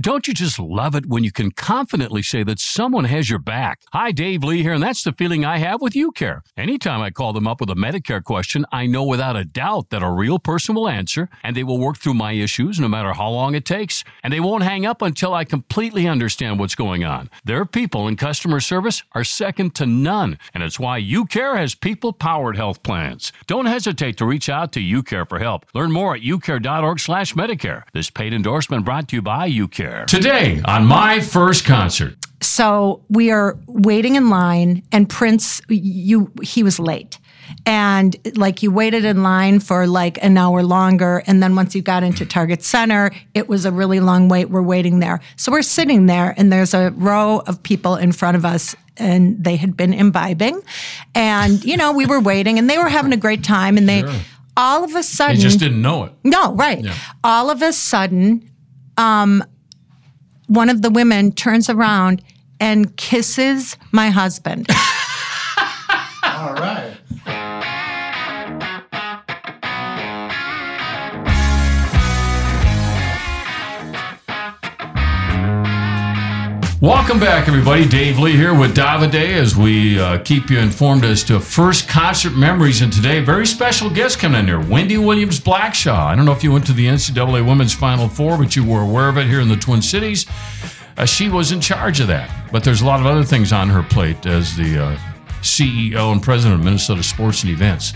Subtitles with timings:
[0.00, 3.82] Don't you just love it when you can confidently say that someone has your back?
[3.92, 6.40] Hi, Dave Lee here, and that's the feeling I have with UCare.
[6.56, 10.02] Anytime I call them up with a Medicare question, I know without a doubt that
[10.02, 13.28] a real person will answer, and they will work through my issues no matter how
[13.28, 17.28] long it takes, and they won't hang up until I completely understand what's going on.
[17.44, 22.14] Their people in customer service are second to none, and it's why UCare has people
[22.14, 23.32] powered health plans.
[23.46, 25.66] Don't hesitate to reach out to UCare for help.
[25.74, 27.82] Learn more at ucare.org/medicare.
[27.92, 30.04] This paid endorsement brought to you by UCare there.
[30.06, 32.16] Today on my first concert.
[32.42, 37.18] So we are waiting in line, and Prince, you he was late.
[37.66, 41.22] And like you waited in line for like an hour longer.
[41.26, 44.50] And then once you got into Target Center, it was a really long wait.
[44.50, 45.20] We're waiting there.
[45.36, 49.42] So we're sitting there, and there's a row of people in front of us and
[49.42, 50.60] they had been imbibing.
[51.14, 53.78] And, you know, we were waiting and they were having a great time.
[53.78, 54.12] And they, sure.
[54.56, 55.36] all of a sudden.
[55.36, 56.12] They just didn't know it.
[56.22, 56.84] No, right.
[56.84, 56.94] Yeah.
[57.24, 58.48] All of a sudden,
[58.96, 59.42] um,
[60.50, 62.22] one of the women turns around
[62.58, 64.66] and kisses my husband.
[66.24, 66.96] All right.
[76.80, 77.86] Welcome back, everybody.
[77.86, 82.34] Dave Lee here with Davide as we uh, keep you informed as to first concert
[82.34, 82.80] memories.
[82.80, 86.06] And today, very special guest coming in here, Wendy Williams Blackshaw.
[86.06, 88.80] I don't know if you went to the NCAA Women's Final Four, but you were
[88.80, 90.24] aware of it here in the Twin Cities.
[90.96, 92.30] Uh, she was in charge of that.
[92.50, 94.98] But there's a lot of other things on her plate as the uh,
[95.42, 97.92] CEO and president of Minnesota Sports and Events.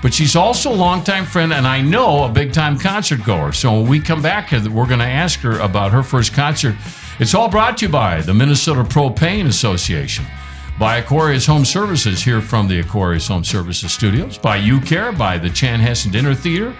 [0.00, 3.52] But she's also a longtime friend, and I know a big time concert goer.
[3.52, 6.76] So when we come back, we're going to ask her about her first concert
[7.18, 10.24] it's all brought to you by the Minnesota Propane Association,
[10.78, 15.50] by Aquarius Home Services here from the Aquarius Home Services studios, by UCare, by the
[15.50, 16.74] Chan Chanhassen Dinner Theater.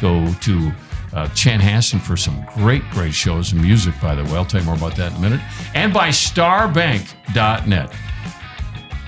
[0.00, 0.72] Go to
[1.12, 4.32] uh, Chanhassen for some great, great shows and music, by the way.
[4.32, 5.40] I'll tell you more about that in a minute.
[5.74, 7.94] And by starbank.net.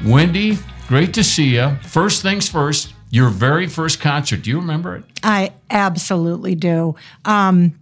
[0.05, 1.77] Wendy, great to see you.
[1.83, 4.43] First things first, your very first concert.
[4.43, 5.05] Do you remember it?
[5.23, 6.95] I absolutely do.
[7.25, 7.79] Um,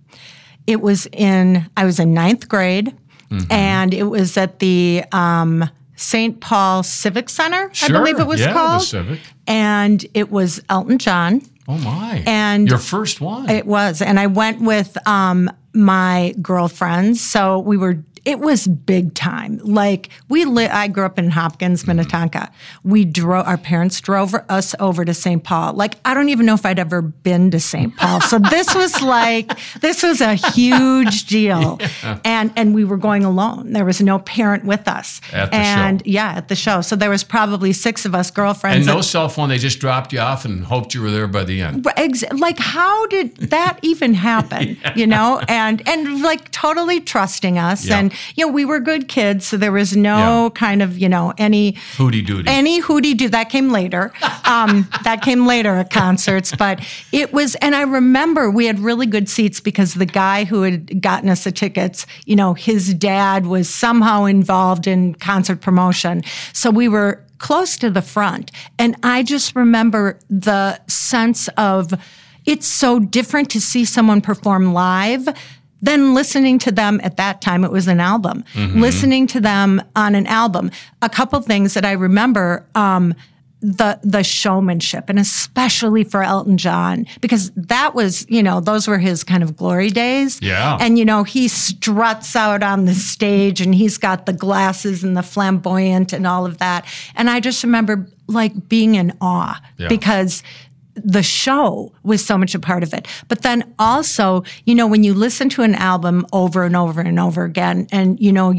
[0.67, 2.97] it was in, I was in ninth grade,
[3.41, 3.53] mm-hmm.
[3.53, 6.41] and it was at the um, St.
[6.41, 7.89] Paul Civic Center, sure.
[7.97, 8.83] I believe it was yeah, called.
[8.83, 9.21] The Civic.
[9.47, 11.43] And it was Elton John.
[11.67, 12.23] Oh my!
[12.27, 13.49] And your first one.
[13.49, 17.21] It was, and I went with um, my girlfriends.
[17.21, 19.59] So we were it was big time.
[19.63, 21.97] Like we lit, I grew up in Hopkins, mm-hmm.
[21.97, 22.51] Minnetonka.
[22.83, 25.45] We drove, our parents drove us over to St.
[25.45, 25.75] Paul.
[25.75, 27.95] Like I don't even know if I'd ever been to St.
[27.97, 28.21] Paul.
[28.23, 31.79] So this was like, this was a huge deal.
[31.81, 31.89] Yeah.
[32.25, 33.73] And, and we were going alone.
[33.73, 35.21] There was no parent with us.
[35.33, 36.05] At the and show.
[36.07, 36.81] yeah, at the show.
[36.81, 38.87] So there was probably six of us girlfriends.
[38.87, 39.49] And no cell phone.
[39.49, 41.87] They just dropped you off and hoped you were there by the end.
[42.39, 44.79] Like how did that even happen?
[44.83, 44.95] yeah.
[44.95, 47.87] You know, and, and like totally trusting us.
[47.87, 47.99] Yeah.
[47.99, 50.51] And you know, we were good kids, so there was no yeah.
[50.55, 52.49] kind of, you know, any hooty doody.
[52.49, 53.29] Any hooty doo.
[53.29, 54.13] That came later.
[54.45, 56.55] Um, that came later at concerts.
[56.57, 60.63] But it was, and I remember we had really good seats because the guy who
[60.63, 66.23] had gotten us the tickets, you know, his dad was somehow involved in concert promotion.
[66.53, 68.51] So we were close to the front.
[68.79, 71.93] And I just remember the sense of,
[72.47, 75.29] it's so different to see someone perform live
[75.83, 78.81] then listening to them at that time, it was an album, mm-hmm.
[78.81, 80.71] listening to them on an album.
[81.03, 82.67] A couple things that I remember.
[82.75, 83.15] Um,
[83.65, 88.99] the the showmanship and especially for Elton John because that was you know those were
[88.99, 93.63] his kind of glory days yeah and you know he struts out on the stage
[93.63, 96.85] and he's got the glasses and the flamboyant and all of that
[97.15, 99.89] and I just remember like being in awe yeah.
[99.89, 100.43] because
[100.95, 103.07] the show was so much a part of it.
[103.29, 107.19] But then also, you know, when you listen to an album over and over and
[107.19, 108.55] over again, and you know,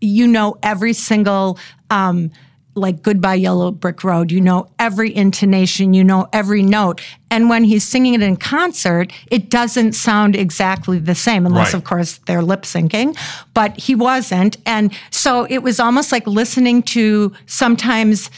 [0.00, 1.58] you know every single.
[1.90, 2.30] Um,
[2.76, 7.00] like Goodbye Yellow Brick Road, you know every intonation, you know every note.
[7.30, 11.74] And when he's singing it in concert, it doesn't sound exactly the same, unless, right.
[11.74, 13.16] of course, they're lip syncing.
[13.54, 14.56] But he wasn't.
[14.66, 18.28] And so it was almost like listening to sometimes,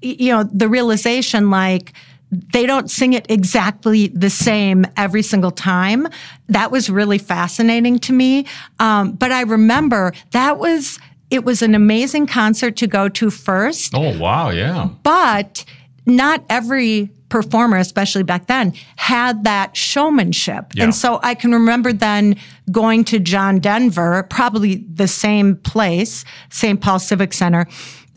[0.00, 1.92] you know, the realization like,
[2.32, 6.08] they don't sing it exactly the same every single time.
[6.48, 8.46] That was really fascinating to me.
[8.80, 10.98] Um, but I remember that was
[11.30, 13.92] it was an amazing concert to go to first.
[13.94, 14.88] Oh wow, yeah.
[15.02, 15.64] But
[16.06, 20.72] not every performer, especially back then, had that showmanship.
[20.74, 20.84] Yeah.
[20.84, 22.36] And so I can remember then
[22.70, 26.80] going to John Denver, probably the same place, St.
[26.80, 27.66] Paul Civic Center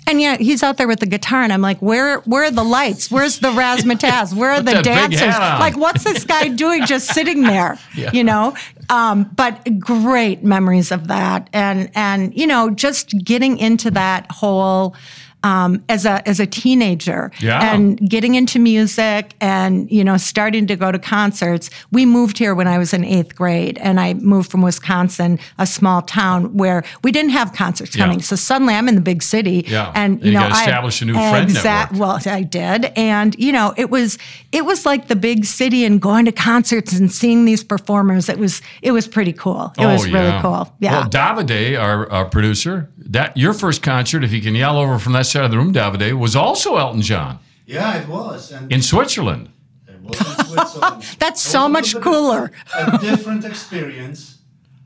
[0.07, 2.63] And yeah, he's out there with the guitar, and I'm like, where where are the
[2.63, 3.09] lights?
[3.09, 4.35] Where's the razzmatazz?
[4.35, 5.21] Where are the dancers?
[5.21, 7.79] Like, what's this guy doing just sitting there?
[7.95, 8.11] Yeah.
[8.11, 8.55] You know?
[8.89, 11.49] Um, but great memories of that.
[11.53, 14.95] And and you know, just getting into that whole
[15.45, 17.73] um, as a as a teenager Yeah.
[17.73, 21.69] and getting into music and you know starting to go to concerts.
[21.91, 25.65] We moved here when I was in eighth grade, and I moved from Wisconsin, a
[25.67, 28.03] small town where we didn't have concerts Yeah.
[28.05, 28.21] coming.
[28.21, 29.91] So suddenly I'm in the big city, Yeah.
[29.93, 31.99] and And you you know I establish a new friend network.
[31.99, 34.17] Well, I did, and you know it was
[34.51, 38.29] it was like the big city and going to concerts and seeing these performers.
[38.29, 39.73] It was it was pretty cool.
[39.77, 40.73] It was really cool.
[40.79, 40.95] Yeah.
[40.95, 44.97] Oh, Well, Davide, our, our producer, that your first concert, if you can yell over
[44.99, 48.51] from that side of the room, Davide, was also Elton John Yeah, it was.
[48.53, 49.49] And in Switzerland.
[49.87, 51.03] it was in Switzerland.
[51.19, 52.51] That's so was much little cooler.
[52.73, 54.37] A different experience,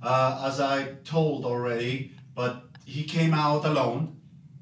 [0.01, 2.11] uh, as I told already.
[2.33, 4.15] But he came out alone,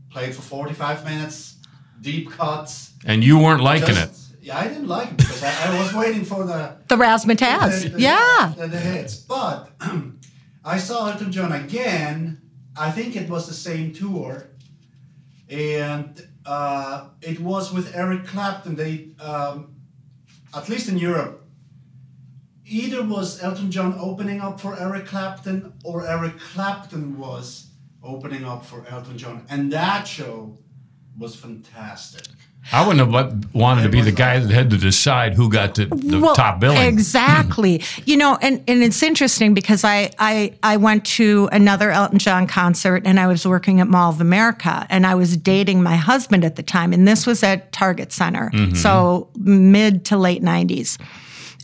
[0.09, 1.55] played for 45 minutes,
[2.01, 2.91] deep cuts.
[3.05, 4.09] And you weren't liking it.
[4.41, 7.83] Yeah, I didn't like it because I, I was waiting for the The razzmatazz.
[7.83, 8.53] the- the- yeah.
[8.57, 9.15] the, the hits.
[9.15, 9.69] But
[10.65, 12.41] I saw Elton John again.
[12.75, 14.49] I think it was the same tour,
[15.49, 18.75] and uh, it was with Eric Clapton.
[18.75, 19.75] They, um,
[20.53, 21.45] at least in Europe,
[22.65, 27.71] either was Elton John opening up for Eric Clapton or Eric Clapton was
[28.03, 30.57] opening up for Elton John, and that show
[31.17, 32.27] was fantastic.
[32.71, 35.85] I wouldn't have wanted to be the guy that had to decide who got the,
[35.85, 36.81] the Well, top billing.
[36.81, 37.81] Exactly.
[38.05, 42.45] you know, and, and it's interesting because I, I I went to another Elton John
[42.45, 46.43] concert and I was working at Mall of America and I was dating my husband
[46.43, 48.49] at the time and this was at Target Center.
[48.53, 48.75] Mm-hmm.
[48.75, 50.99] So mid to late 90s.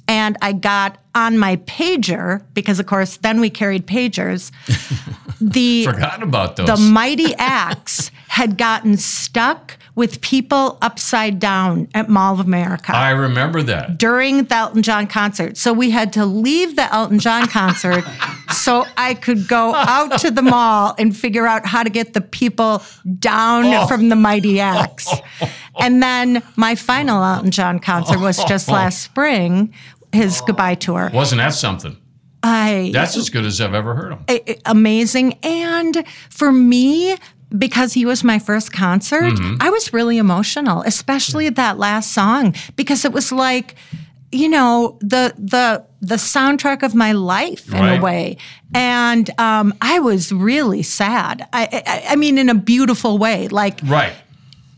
[0.07, 4.51] And I got on my pager because of course then we carried pagers.
[5.41, 6.67] the Forgotten about those.
[6.67, 13.11] the mighty axe had gotten stuck with people upside down at Mall of America I
[13.11, 13.99] remember that.
[13.99, 15.55] during the Elton John concert.
[15.55, 18.03] So we had to leave the Elton John concert
[18.51, 22.21] so I could go out to the mall and figure out how to get the
[22.21, 22.81] people
[23.19, 23.85] down Oh.
[23.85, 25.13] from the Mighty Axe.
[25.79, 29.73] And then my final Elton John concert was just last spring,
[30.13, 31.09] his goodbye tour.
[31.13, 31.97] Wasn't that something?
[32.45, 34.25] I That's as good as I've ever heard him.
[34.65, 35.33] amazing.
[35.43, 37.15] And for me,
[37.57, 39.57] because he was my first concert, Mm-hmm.
[39.61, 43.75] I was really emotional, especially that last song, because it was like,
[44.31, 47.99] you know, the the the soundtrack of my life in Right.
[47.99, 48.37] a way.
[48.73, 51.47] And um, I was really sad.
[51.53, 53.47] I, I I mean, in a beautiful way.
[53.47, 54.13] Like, Right.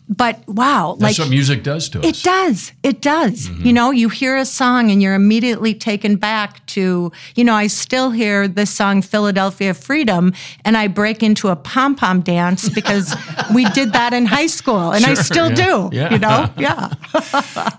[0.08, 2.06] But wow, That's like what music does to us.
[2.06, 2.72] it does.
[2.84, 3.48] It does.
[3.50, 3.66] Mm-hmm.
[3.66, 7.68] You know, you hear a song and you're immediately taken back to, you know, I
[7.68, 13.16] still hear this song, Philadelphia Freedom, and I break into a pom pom dance because
[13.54, 15.56] we did that in high school and I still yeah.
[15.56, 15.90] do.
[15.96, 16.14] Yeah.
[16.14, 16.50] You know?
[16.58, 16.94] Yeah.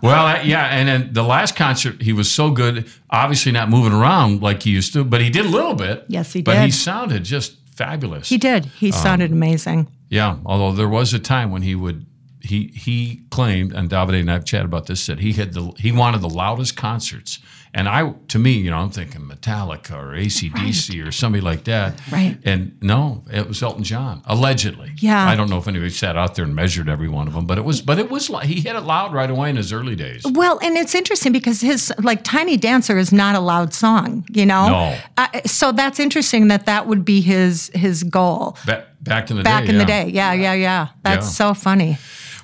[0.03, 2.89] Well, yeah, and then the last concert, he was so good.
[3.11, 6.05] Obviously, not moving around like he used to, but he did a little bit.
[6.09, 6.45] Yes, he did.
[6.47, 8.29] But he sounded just fabulous.
[8.29, 8.67] He did.
[8.67, 9.87] He Um, sounded amazing.
[10.09, 12.07] Yeah, although there was a time when he would
[12.47, 15.93] he he claimed, and Davide and I've chatted about this, that he had the he
[15.93, 17.39] wanted the loudest concerts.
[17.75, 22.01] And I to me, you know, I'm thinking Metallica or ACDC or somebody like that.
[22.11, 22.39] Right.
[22.43, 24.93] And no, it was Elton John, allegedly.
[24.97, 25.29] Yeah.
[25.29, 27.59] I don't know if anybody sat out there and measured every one of them, but
[27.59, 29.95] it was but it was like he hit it loud right away in his early
[29.95, 30.23] days.
[30.25, 34.47] Well, and it's interesting because his like Tiny Dancer is not a loud song, you
[34.47, 34.69] know.
[34.71, 34.99] No.
[35.19, 39.43] Uh, so that's interesting that that would be his his goal Back, back in the
[39.43, 39.69] back day.
[39.69, 39.81] in yeah.
[39.81, 40.07] the day.
[40.09, 40.89] Yeah, yeah, yeah.
[41.03, 41.51] That's Yeah.
[41.51, 41.99] so funny.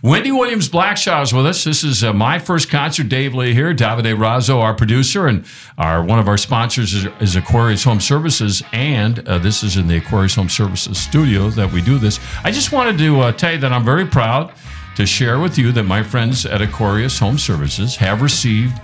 [0.05, 1.63] Wendy Williams Blackshaw is with us.
[1.63, 3.09] This is uh, my first concert.
[3.09, 5.45] Dave Lee here, Davide Razzo, our producer, and
[5.79, 8.65] our one of our sponsors is, is Aquarius Home Services.
[8.73, 12.19] And uh, this is in the Aquarius Home Services studio that we do this.
[12.43, 14.53] I just wanted to uh, tell you that I'm very proud
[14.97, 18.75] to share with you that my friends at Aquarius Home Services have received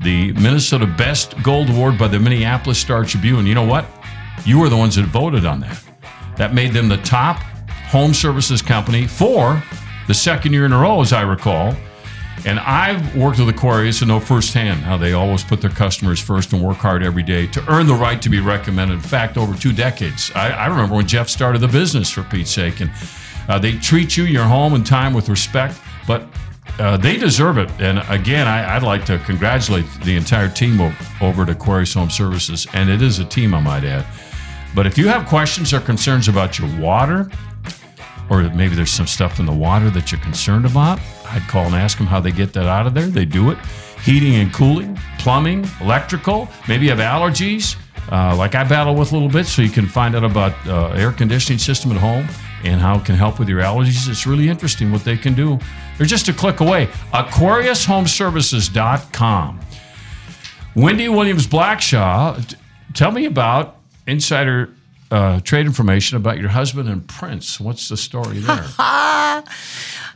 [0.00, 3.46] the Minnesota Best Gold Award by the Minneapolis Star Tribune.
[3.46, 3.86] You know what?
[4.44, 5.80] You were the ones that voted on that.
[6.36, 7.36] That made them the top
[7.90, 9.62] home services company for
[10.06, 11.74] the second year in a row, as I recall.
[12.46, 16.52] And I've worked with Aquarius and know firsthand how they always put their customers first
[16.52, 18.94] and work hard every day to earn the right to be recommended.
[18.94, 20.30] In fact, over two decades.
[20.34, 22.80] I, I remember when Jeff started the business, for Pete's sake.
[22.80, 22.90] And
[23.48, 26.26] uh, they treat you, your home, and time with respect, but
[26.78, 27.70] uh, they deserve it.
[27.80, 30.80] And again, I, I'd like to congratulate the entire team
[31.20, 32.66] over at Aquarius Home Services.
[32.74, 34.04] And it is a team, I might add.
[34.74, 37.30] But if you have questions or concerns about your water,
[38.30, 41.74] or maybe there's some stuff in the water that you're concerned about, I'd call and
[41.74, 43.06] ask them how they get that out of there.
[43.06, 43.58] They do it.
[44.02, 46.48] Heating and cooling, plumbing, electrical.
[46.68, 47.76] Maybe you have allergies,
[48.12, 50.88] uh, like I battle with a little bit, so you can find out about uh,
[50.90, 52.26] air conditioning system at home.
[52.64, 54.08] and how it can help with your allergies.
[54.08, 55.58] It's really interesting what they can do.
[55.98, 56.88] They're just a click away.
[57.12, 59.60] AquariusHomeservices.com.
[60.74, 62.56] Wendy Williams Blackshaw, t-
[62.94, 63.76] tell me about
[64.06, 64.70] insider
[65.14, 67.60] uh, trade information about your husband and Prince.
[67.60, 68.64] What's the story there?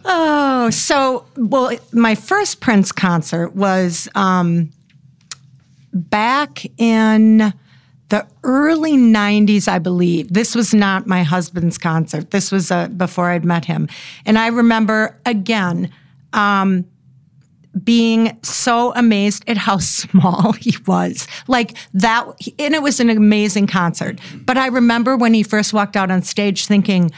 [0.05, 4.71] oh, so, well, my first Prince concert was um,
[5.93, 7.55] back in
[8.09, 10.33] the early 90s, I believe.
[10.33, 12.33] This was not my husband's concert.
[12.33, 13.88] This was uh, before I'd met him.
[14.26, 15.93] And I remember, again,
[16.33, 16.87] um,
[17.85, 21.26] being so amazed at how small he was.
[21.47, 22.26] Like that,
[22.58, 24.20] and it was an amazing concert.
[24.35, 27.11] But I remember when he first walked out on stage thinking,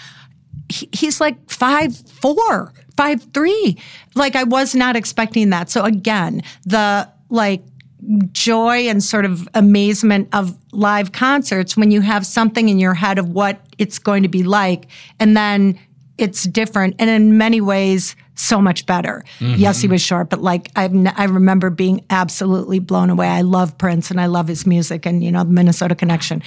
[0.69, 3.79] he's like five four, five three.
[4.15, 5.71] Like I was not expecting that.
[5.71, 7.63] So again, the like
[8.33, 13.19] joy and sort of amazement of live concerts when you have something in your head
[13.19, 14.87] of what it's going to be like,
[15.19, 15.79] and then
[16.21, 16.97] it's different.
[16.99, 19.23] And in many ways, so much better.
[19.39, 19.57] Mm-hmm.
[19.57, 20.85] Yes, he was short, but like i
[21.17, 23.29] I remember being absolutely blown away.
[23.29, 26.43] I love Prince and I love his music and you know the Minnesota connection.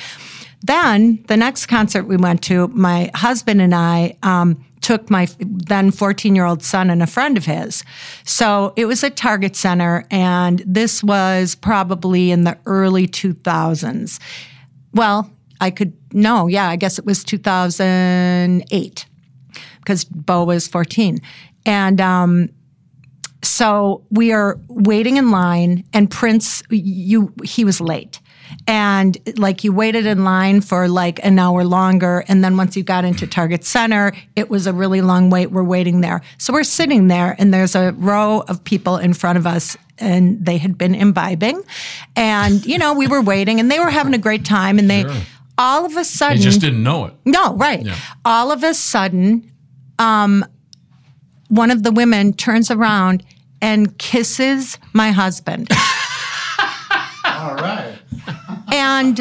[0.61, 5.91] Then the next concert we went to, my husband and I um, took my then
[5.91, 7.83] 14 year old son and a friend of his.
[8.23, 14.19] So it was at Target Center, and this was probably in the early 2000s.
[14.93, 19.05] Well, I could, no, yeah, I guess it was 2008
[19.83, 21.19] because Bo was 14.
[21.65, 22.49] And um,
[23.43, 28.19] so we are waiting in line, and Prince, you he was late.
[28.67, 32.23] And like you waited in line for like an hour longer.
[32.27, 35.51] And then once you got into Target Center, it was a really long wait.
[35.51, 36.21] We're waiting there.
[36.37, 40.43] So we're sitting there, and there's a row of people in front of us and
[40.43, 41.61] they had been imbibing.
[42.15, 44.79] And, you know, we were waiting and they were having a great time.
[44.79, 45.15] And they, sure.
[45.57, 46.37] all of a sudden.
[46.37, 47.13] They just didn't know it.
[47.25, 47.83] No, right.
[47.83, 47.95] Yeah.
[48.25, 49.52] All of a sudden,
[50.03, 50.45] um,
[51.47, 53.23] one of the women turns around
[53.61, 55.69] and kisses my husband.
[57.25, 57.97] All right.
[58.73, 59.19] and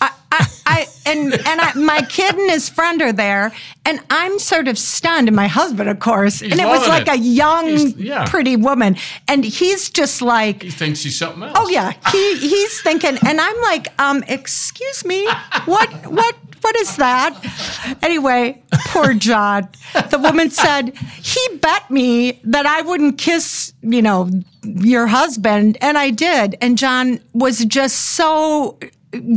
[0.00, 3.52] I, I, I, and and I, my kid and his friend are there,
[3.84, 5.28] and I'm sort of stunned.
[5.28, 7.14] And my husband, of course, he's and it was like it.
[7.14, 8.24] a young, yeah.
[8.26, 8.96] pretty woman,
[9.28, 11.52] and he's just like he thinks he's something else.
[11.56, 15.28] Oh yeah, he he's thinking, and I'm like, um, excuse me,
[15.66, 17.98] what what what is that?
[18.02, 19.68] Anyway, poor John.
[20.10, 24.30] The woman said, he bet me that I wouldn't kiss, you know,
[24.62, 25.76] your husband.
[25.82, 26.56] And I did.
[26.62, 28.78] And John was just so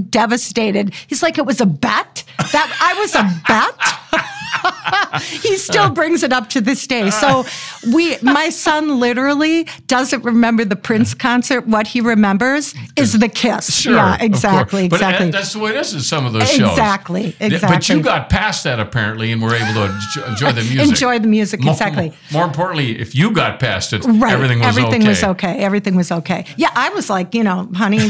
[0.09, 0.93] devastated.
[1.07, 2.23] He's like, it was a bet?
[2.53, 4.31] That I was a bet?
[5.41, 7.09] He still brings it up to this day.
[7.09, 7.45] So
[7.91, 11.67] we, my son literally doesn't remember the Prince concert.
[11.67, 13.81] What he remembers is the kiss.
[13.81, 14.89] Sure, yeah, exactly, exactly.
[14.89, 16.71] But uh, that's the way it is in some of those shows.
[16.71, 17.75] Exactly, exactly.
[17.75, 20.89] But you got past that apparently, and were able to enjoy the music.
[20.89, 22.09] enjoy the music, exactly.
[22.31, 24.33] More, more importantly, if you got past it, right.
[24.33, 25.09] everything was everything okay.
[25.09, 25.57] was okay.
[25.57, 26.45] Everything was okay.
[26.57, 28.09] Yeah, I was like, you know, honey.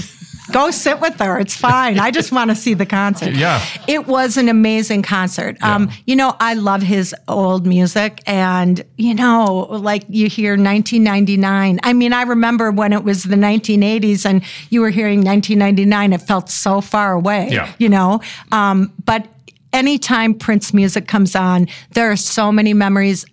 [0.52, 1.40] Go sit with her.
[1.40, 2.00] It's fine.
[2.00, 3.34] I just want to see the concert.
[3.34, 3.64] Yeah.
[3.88, 5.58] It was an amazing concert.
[5.60, 5.76] Yeah.
[5.76, 8.22] Um, you know, I love his old music.
[8.26, 11.80] And, you know, like you hear 1999.
[11.84, 16.22] I mean, I remember when it was the 1980s and you were hearing 1999, it
[16.22, 17.74] felt so far away, yeah.
[17.78, 18.22] you know?
[18.52, 19.28] Um, but
[19.74, 23.26] anytime Prince music comes on, there are so many memories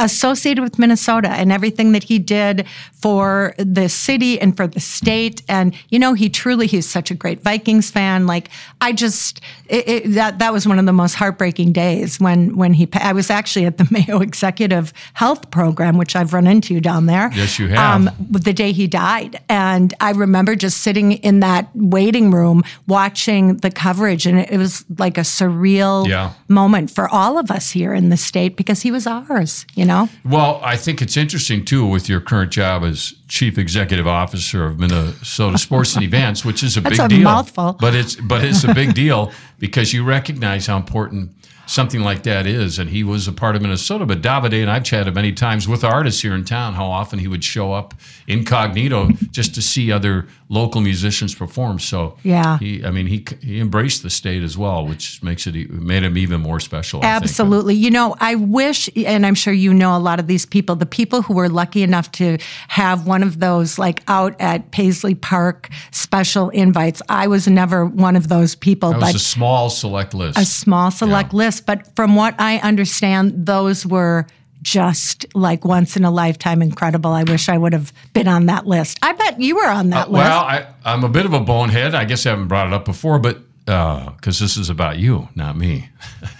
[0.00, 2.66] associated with Minnesota and everything that he did
[3.02, 5.42] for the city and for the state.
[5.48, 8.26] And, you know, he truly, he's such a great Vikings fan.
[8.26, 8.48] Like,
[8.80, 12.74] I just, it, it, that, that was one of the most heartbreaking days when, when
[12.74, 17.06] he, I was actually at the Mayo Executive Health Program, which I've run into down
[17.06, 17.30] there.
[17.34, 17.78] Yes, you have.
[17.78, 19.40] Um, the day he died.
[19.48, 24.26] And I remember just sitting in that waiting room watching the coverage.
[24.26, 26.32] And it, it was like a surreal yeah.
[26.48, 29.90] moment for all of us here in the state because he was ours, you know?
[29.90, 30.08] know?
[30.24, 34.78] Well, I think it's interesting too with your current job as chief executive officer of
[34.78, 37.22] Minnesota Sports and Events, which is a That's big a deal.
[37.22, 37.76] Mouthful.
[37.80, 41.32] But it's but it's a big deal because you recognize how important
[41.66, 42.78] something like that is.
[42.78, 44.04] And he was a part of Minnesota.
[44.04, 47.28] But Davide and I've chatted many times with artists here in town how often he
[47.28, 47.94] would show up
[48.26, 51.78] incognito just to see other local musicians perform.
[51.78, 55.54] So yeah, he, I mean, he he embraced the state as well, which makes it
[55.70, 57.02] made him even more special.
[57.02, 57.74] Absolutely.
[57.74, 60.86] You know, I wish, and I'm sure you know a lot of these people, the
[60.86, 62.36] people who were lucky enough to
[62.68, 67.00] have one of those like out at Paisley Park special invites.
[67.08, 68.90] I was never one of those people.
[68.90, 70.36] That was a small select list.
[70.36, 71.38] A small select yeah.
[71.38, 74.26] list, but from what I understand, those were
[74.62, 77.12] just like once in a lifetime incredible.
[77.12, 78.98] I wish I would have been on that list.
[79.02, 80.22] I bet you were on that uh, list.
[80.24, 81.94] Well, I, I'm a bit of a bonehead.
[81.94, 85.28] I guess I haven't brought it up before, but because uh, this is about you,
[85.34, 85.88] not me.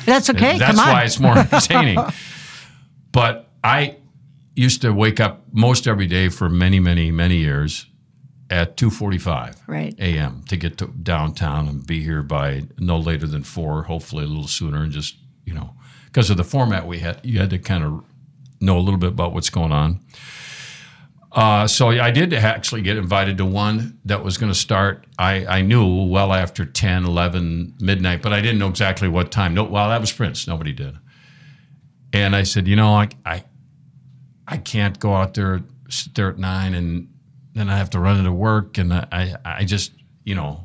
[0.04, 0.58] That's okay.
[0.58, 1.98] That's why it's more entertaining.
[3.12, 3.96] but I
[4.56, 7.86] used to wake up most every day for many, many, many years
[8.50, 9.94] at 2:45 right.
[9.98, 10.42] a.m.
[10.48, 14.48] to get to downtown and be here by no later than four, hopefully a little
[14.48, 15.74] sooner, and just you know
[16.06, 18.04] because of the format we had, you had to kind of
[18.60, 20.00] know a little bit about what's going on.
[21.32, 25.06] Uh, so I did actually get invited to one that was going to start.
[25.16, 29.54] I, I knew well after 10, 11, midnight, but I didn't know exactly what time.
[29.54, 30.48] No, well, that was Prince.
[30.48, 30.98] Nobody did.
[32.12, 33.44] And I said, you know, I, I,
[34.48, 35.62] I can't go out there,
[36.14, 37.08] there at nine, and
[37.54, 38.78] then I have to run into work.
[38.78, 39.92] And I, I just,
[40.24, 40.64] you know,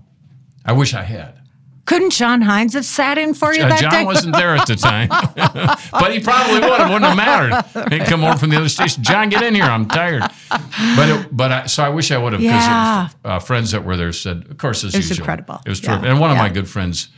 [0.65, 1.44] I wish I had.
[1.86, 3.98] Couldn't John Hines have sat in for you that John day?
[3.98, 5.08] John wasn't there at the time,
[5.92, 6.89] but he probably would have.
[6.89, 7.92] Wouldn't have mattered.
[7.94, 9.04] He'd come over from the other station.
[9.04, 9.65] John, get in here.
[9.65, 10.24] I'm tired.
[10.50, 13.10] But it, but I, so I wish I would have because yeah.
[13.24, 15.62] uh, friends that were there said, of course, as it was usual, incredible.
[15.65, 15.89] It was yeah.
[15.89, 16.10] terrific.
[16.10, 16.44] And one of yeah.
[16.44, 17.10] my good friends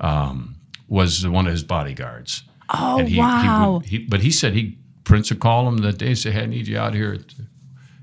[0.00, 0.56] um,
[0.88, 2.42] was one of his bodyguards.
[2.68, 3.80] Oh and he, wow!
[3.84, 6.14] He, he, but he said he Prince would call him that day.
[6.14, 7.18] Say, hey, I need you out here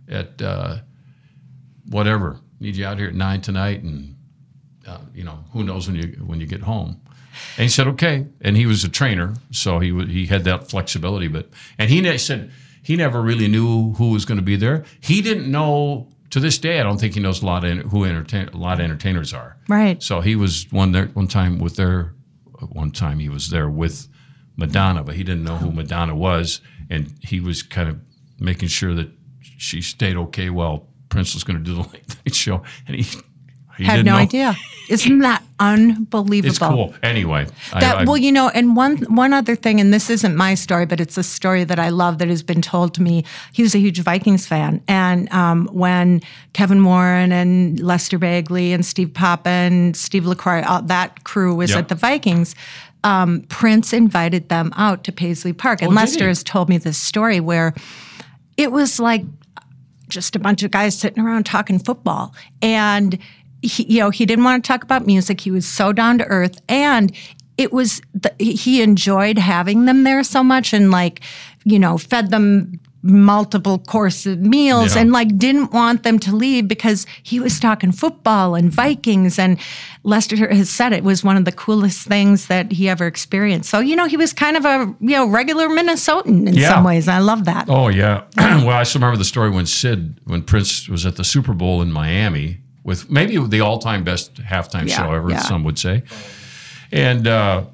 [0.08, 0.77] at, at uh,
[1.89, 2.39] whatever.
[2.62, 4.15] Need you out here at nine tonight and
[4.87, 6.99] uh, you know, who knows when you when you get home.
[7.57, 8.27] And he said, okay.
[8.41, 11.27] And he was a trainer, so he he had that flexibility.
[11.27, 12.51] But and he said
[12.83, 14.83] he never really knew who was going to be there.
[14.99, 16.79] He didn't know to this day.
[16.79, 19.57] I don't think he knows a lot of who entertain a lot of entertainers are.
[19.67, 20.01] Right.
[20.03, 22.13] So he was one there one time with their
[22.69, 24.07] one time he was there with
[24.55, 27.99] Madonna, but he didn't know who Madonna was, and he was kind of
[28.39, 29.09] making sure that
[29.57, 33.19] she stayed okay while Prince was going to do the late night show, and he
[33.80, 34.18] had no know.
[34.18, 34.56] idea.
[34.89, 36.50] Isn't that unbelievable?
[36.50, 36.94] It's cool.
[37.01, 40.36] Anyway, that I, I, well, you know, and one one other thing, and this isn't
[40.36, 43.24] my story, but it's a story that I love that has been told to me.
[43.53, 48.86] He was a huge Vikings fan, and um, when Kevin Warren and Lester Bagley and
[48.86, 51.80] Steve Poppen, Steve LaCroix, all that crew was yep.
[51.80, 52.56] at the Vikings.
[53.06, 56.98] Um, Prince invited them out to Paisley Park, and oh, Lester has told me this
[56.98, 57.74] story where
[58.58, 59.24] it was like
[60.10, 63.18] just a bunch of guys sitting around talking football, and
[63.63, 65.41] he, you know, he didn't want to talk about music.
[65.41, 67.12] He was so down to earth, and
[67.58, 71.22] it was the, he enjoyed having them there so much, and like,
[71.63, 75.01] you know, fed them multiple course meals yeah.
[75.01, 79.59] and like didn't want them to leave because he was talking football and Vikings and
[80.03, 83.70] Lester has said it was one of the coolest things that he ever experienced.
[83.70, 86.70] So, you know, he was kind of a, you know, regular Minnesotan in yeah.
[86.70, 87.09] some ways.
[87.09, 87.70] I love that.
[87.70, 88.24] Oh yeah.
[88.37, 91.81] well, I still remember the story when Sid when Prince was at the Super Bowl
[91.81, 95.31] in Miami with maybe the all-time best halftime yeah, show ever.
[95.31, 95.39] Yeah.
[95.39, 96.03] Some would say,
[96.91, 97.65] and uh,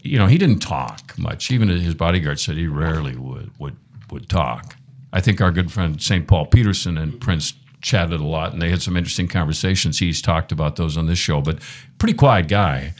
[0.00, 1.50] you know he didn't talk much.
[1.50, 3.76] Even his bodyguard said he rarely would would
[4.10, 4.76] would talk.
[5.12, 6.26] I think our good friend St.
[6.26, 9.98] Paul Peterson and Prince chatted a lot, and they had some interesting conversations.
[9.98, 11.58] He's talked about those on this show, but
[11.98, 12.94] pretty quiet guy.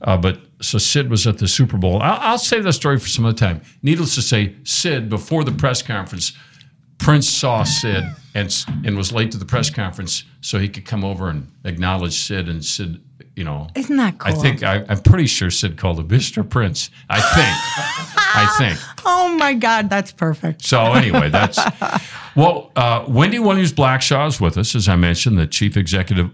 [0.00, 2.00] Uh, but so Sid was at the Super Bowl.
[2.02, 3.62] I'll, I'll save that story for some other time.
[3.82, 6.32] Needless to say, Sid before the press conference
[6.98, 8.04] Prince saw Sid
[8.34, 12.14] and and was late to the press conference so he could come over and acknowledge
[12.14, 13.00] Sid and Sid,
[13.36, 13.68] you know.
[13.74, 14.32] Isn't that cool?
[14.32, 16.48] I think I, am pretty sure Sid called him Mr.
[16.48, 16.90] Prince.
[17.08, 18.16] I think.
[18.36, 18.78] I think.
[19.06, 20.64] Oh my God, that's perfect.
[20.64, 21.58] So anyway, that's
[22.34, 22.70] well.
[22.74, 26.30] Uh, Wendy Williams Blackshaw is with us, as I mentioned, the chief executive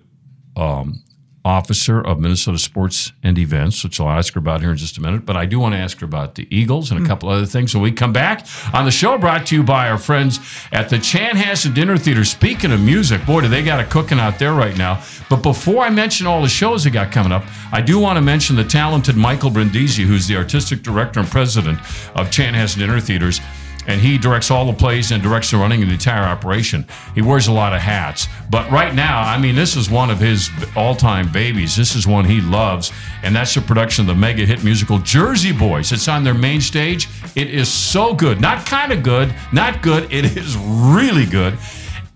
[0.57, 1.03] um,
[1.45, 5.01] officer of Minnesota Sports and Events, which I'll ask her about here in just a
[5.01, 5.25] minute.
[5.25, 7.07] But I do want to ask her about the Eagles and a mm.
[7.07, 9.99] couple other things when we come back on the show brought to you by our
[9.99, 10.41] friends
[10.73, 12.25] at the Chanhassen Dinner Theater.
[12.25, 15.03] Speaking of music, boy, do they got it cooking out there right now.
[15.29, 18.23] But before I mention all the shows they got coming up, I do want to
[18.23, 21.79] mention the talented Michael Brindisi, who's the artistic director and president
[22.15, 23.41] of Chanhassen Dinner Theaters
[23.87, 26.87] and he directs all the plays and directs the running of the entire operation.
[27.15, 28.29] He wears a lot of hats.
[28.51, 31.77] But right now, I mean, this is one of his all time babies.
[31.77, 35.53] This is one he loves, and that's the production of the mega hit musical Jersey
[35.53, 35.93] Boys.
[35.93, 37.09] It's on their main stage.
[37.37, 38.41] It is so good.
[38.41, 40.13] Not kind of good, not good.
[40.13, 41.57] It is really good.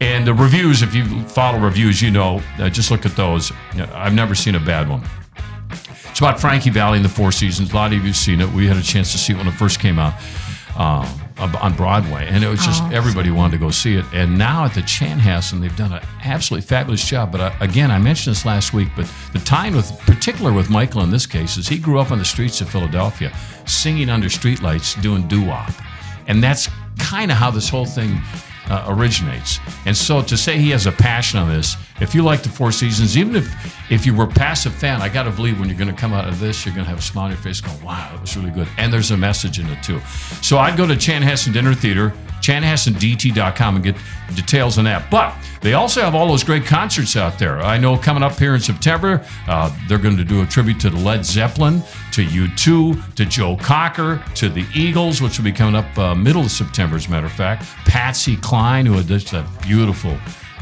[0.00, 3.52] And the reviews, if you follow reviews, you know, uh, just look at those.
[3.94, 5.02] I've never seen a bad one.
[6.10, 7.72] It's about Frankie Valli and the Four Seasons.
[7.72, 8.48] A lot of you have seen it.
[8.52, 10.14] We had a chance to see it when it first came out.
[10.76, 14.04] Um, on Broadway, and it was just oh, everybody wanted to go see it.
[14.12, 17.32] And now at the Chanhassen, they've done an absolutely fabulous job.
[17.32, 21.02] But uh, again, I mentioned this last week, but the time with, particular with Michael
[21.02, 25.00] in this case, is he grew up on the streets of Philadelphia, singing under streetlights,
[25.02, 25.72] doing doo wop,
[26.28, 26.68] and that's
[26.98, 28.20] kind of how this whole thing
[28.68, 29.58] uh, originates.
[29.86, 32.72] And so to say he has a passion on this, if you like the Four
[32.72, 35.78] Seasons, even if if you were a passive fan, I got to believe when you're
[35.78, 37.60] going to come out of this, you're going to have a smile on your face
[37.60, 38.68] going, wow, that was really good.
[38.78, 40.00] And there's a message in it too.
[40.42, 43.96] So I'd go to Chanhassen Dinner Theater, chanhassendt.com and get
[44.34, 45.10] details on that.
[45.10, 47.60] But they also have all those great concerts out there.
[47.60, 50.90] I know coming up here in September, uh, they're going to do a tribute to
[50.90, 51.82] Led Zeppelin,
[52.14, 56.42] to U2, to Joe Cocker, to the Eagles, which will be coming up uh, middle
[56.42, 57.64] of September, as a matter of fact.
[57.86, 60.16] Patsy Cline, who had just a beautiful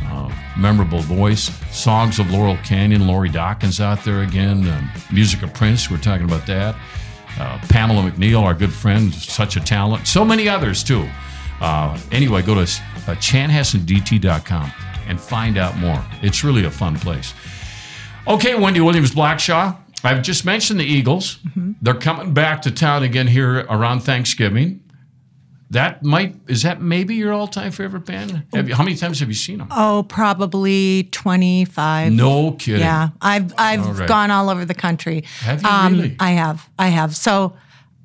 [0.04, 1.50] uh, memorable voice.
[1.70, 4.66] Songs of Laurel Canyon, Lori Dawkins out there again.
[4.66, 6.74] Um, music of Prince, we're talking about that.
[7.38, 10.06] Uh, Pamela McNeill, our good friend, such a talent.
[10.06, 11.06] So many others, too.
[11.60, 14.72] Uh, anyway, go to uh, chanhassendt.com
[15.06, 16.02] and find out more.
[16.22, 17.34] It's really a fun place.
[18.26, 19.76] Okay, Wendy Williams Blackshaw.
[20.04, 21.36] I've just mentioned the Eagles.
[21.36, 21.72] Mm-hmm.
[21.82, 24.80] They're coming back to town again here around Thanksgiving.
[25.70, 28.44] That might is that maybe your all-time favorite band?
[28.52, 29.68] You, how many times have you seen them?
[29.70, 32.12] Oh, probably twenty-five.
[32.12, 32.82] No kidding.
[32.82, 34.06] Yeah, I've I've all right.
[34.06, 35.24] gone all over the country.
[35.40, 36.16] Have you um, really?
[36.20, 36.68] I have.
[36.78, 37.16] I have.
[37.16, 37.56] So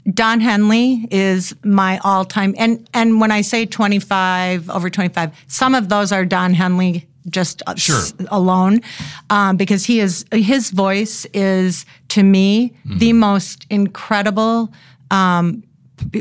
[0.10, 5.90] Don Henley is my all-time, and and when I say twenty-five, over twenty-five, some of
[5.90, 8.04] those are Don Henley just sure.
[8.30, 8.82] alone,
[9.30, 12.98] um, because he is his voice is to me mm-hmm.
[12.98, 14.72] the most incredible
[15.12, 15.64] um,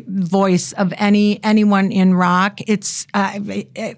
[0.09, 2.61] voice of any anyone in rock.
[2.67, 3.39] It's uh,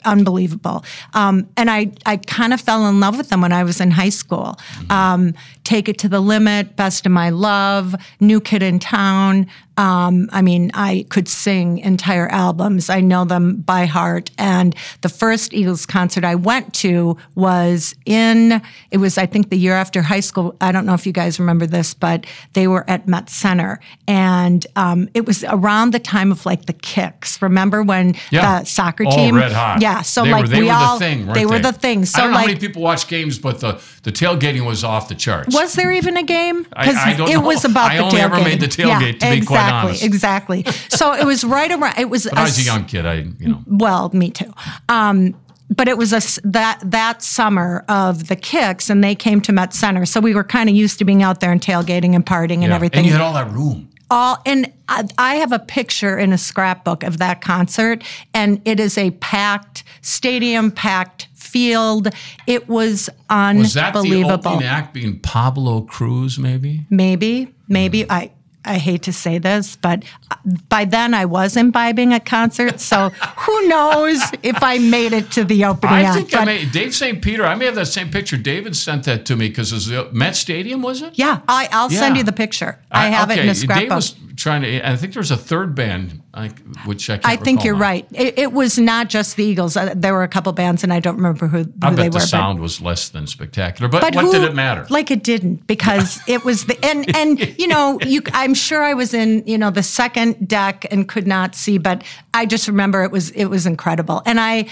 [0.04, 0.84] unbelievable.
[1.14, 3.90] Um, and I I kind of fell in love with them when I was in
[3.90, 4.58] high school.
[4.58, 4.92] Mm-hmm.
[4.92, 9.46] Um, Take It to the Limit, Best of My Love, New Kid in Town.
[9.78, 12.90] Um, I mean, I could sing entire albums.
[12.90, 14.32] I know them by heart.
[14.36, 18.60] And the first Eagles concert I went to was in,
[18.90, 20.56] it was, I think, the year after high school.
[20.60, 23.78] I don't know if you guys remember this, but they were at Met Center.
[24.08, 27.40] And um, it was around the time of like the kicks.
[27.40, 28.58] Remember when yeah.
[28.58, 29.36] the soccer oh, team?
[29.36, 29.80] red hot.
[29.80, 30.02] Yeah.
[30.02, 32.04] So they like were, they we were all, the thing, they, they were the thing.
[32.04, 34.82] So I don't know like, how many people watch games, but the, the tailgating was
[34.82, 35.54] off the charts.
[35.54, 36.64] Was there even a game?
[36.64, 37.40] Because it know.
[37.42, 40.04] was about I the only ever made the tailgate, yeah, to be exactly, quite honest.
[40.04, 40.64] Exactly.
[40.88, 41.98] so it was right around.
[41.98, 42.24] It was.
[42.24, 43.06] But I was a young kid.
[43.06, 43.62] I, you know.
[43.66, 44.52] Well, me too.
[44.88, 45.34] Um,
[45.70, 49.74] but it was a, that that summer of the kicks, and they came to Met
[49.74, 52.64] Center, so we were kind of used to being out there and tailgating and partying
[52.64, 53.00] and everything.
[53.00, 53.90] And you had all that room.
[54.10, 58.02] All and I, I have a picture in a scrapbook of that concert,
[58.32, 62.08] and it is a packed stadium, packed field.
[62.46, 63.62] It was unbelievable.
[63.62, 66.38] Was that the opening act being Pablo Cruise?
[66.38, 66.86] Maybe.
[66.88, 67.54] Maybe.
[67.68, 68.10] Maybe mm.
[68.10, 68.32] I.
[68.68, 70.36] I hate to say this, but uh,
[70.68, 75.44] by then I was imbibing at concerts, so who knows if I made it to
[75.44, 76.16] the opening I act.
[76.16, 77.22] think I may, Dave St.
[77.22, 78.36] Peter, I may have that same picture.
[78.36, 81.18] David sent that to me because it was the Met Stadium, was it?
[81.18, 81.98] Yeah, I, will yeah.
[81.98, 82.78] send you the picture.
[82.90, 83.40] I, I have okay.
[83.40, 84.04] it in a scrapbook.
[84.38, 86.50] Trying to, I think there was a third band, I
[86.84, 87.80] which I I think you're now.
[87.80, 88.06] right.
[88.12, 89.76] It, it, was not just the Eagles.
[89.76, 92.08] Uh, there were a couple bands, and I don't remember who, who I bet they
[92.08, 92.20] the were.
[92.20, 93.88] sound but, was less than spectacular.
[93.88, 94.86] But, but what who, did it matter?
[94.90, 98.22] Like it didn't because it was the and and you know you.
[98.32, 102.04] I'm sure I was in you know the second deck and could not see, but
[102.32, 104.68] I just remember it was it was incredible, and I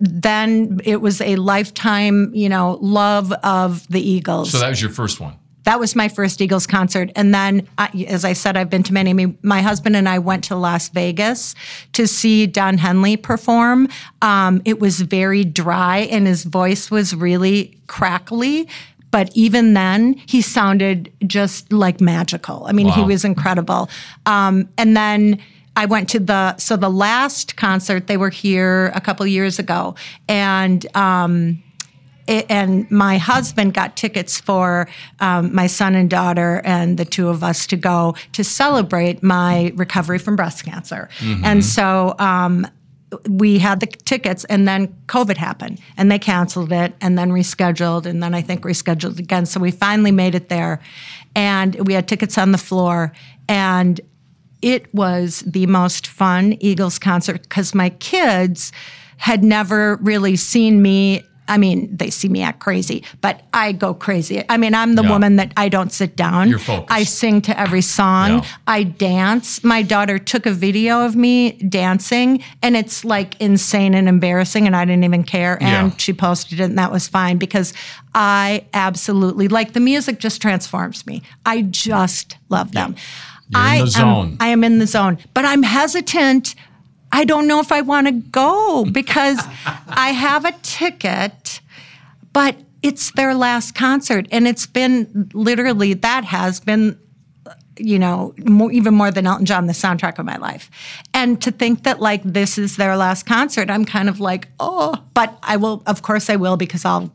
[0.00, 4.52] then it was a lifetime you know love of the Eagles.
[4.52, 5.36] So that was your first one.
[5.64, 7.10] That was my first Eagles concert.
[7.14, 7.68] And then,
[8.08, 9.36] as I said, I've been to many.
[9.42, 11.54] My husband and I went to Las Vegas
[11.92, 13.88] to see Don Henley perform.
[14.22, 18.68] Um, it was very dry, and his voice was really crackly.
[19.10, 22.64] But even then, he sounded just like magical.
[22.66, 22.94] I mean, wow.
[22.94, 23.90] he was incredible.
[24.24, 25.38] Um, and then
[25.76, 29.94] I went to the so the last concert they were here a couple years ago,
[30.28, 30.84] and.
[30.96, 31.62] Um,
[32.26, 34.88] it, and my husband got tickets for
[35.20, 39.72] um, my son and daughter and the two of us to go to celebrate my
[39.74, 41.08] recovery from breast cancer.
[41.18, 41.44] Mm-hmm.
[41.44, 42.66] And so um,
[43.28, 48.06] we had the tickets, and then COVID happened, and they canceled it, and then rescheduled,
[48.06, 49.46] and then I think rescheduled again.
[49.46, 50.80] So we finally made it there,
[51.34, 53.12] and we had tickets on the floor,
[53.48, 54.00] and
[54.62, 58.72] it was the most fun Eagles concert because my kids
[59.16, 63.94] had never really seen me I mean, they see me act crazy, but I go
[63.94, 64.44] crazy.
[64.48, 65.10] I mean, I'm the yeah.
[65.10, 66.48] woman that I don't sit down.
[66.48, 66.92] You're focused.
[66.92, 68.30] I sing to every song.
[68.30, 68.44] Yeah.
[68.66, 69.64] I dance.
[69.64, 74.76] My daughter took a video of me dancing, and it's like insane and embarrassing, and
[74.76, 75.60] I didn't even care.
[75.62, 75.96] And yeah.
[75.98, 77.74] she posted it, and that was fine because
[78.14, 80.20] I absolutely like the music.
[80.20, 81.22] Just transforms me.
[81.44, 82.94] I just love them.
[83.48, 84.26] You're I in the zone.
[84.26, 86.54] Am, I am in the zone, but I'm hesitant
[87.12, 89.38] I don't know if I want to go because
[89.88, 91.60] I have a ticket,
[92.32, 94.26] but it's their last concert.
[94.32, 96.98] And it's been literally, that has been
[97.78, 100.70] you know, more, even more than Elton John, the soundtrack of my life.
[101.14, 105.02] And to think that like this is their last concert, I'm kind of like, oh,
[105.14, 107.10] but I will, of course, I will because I'll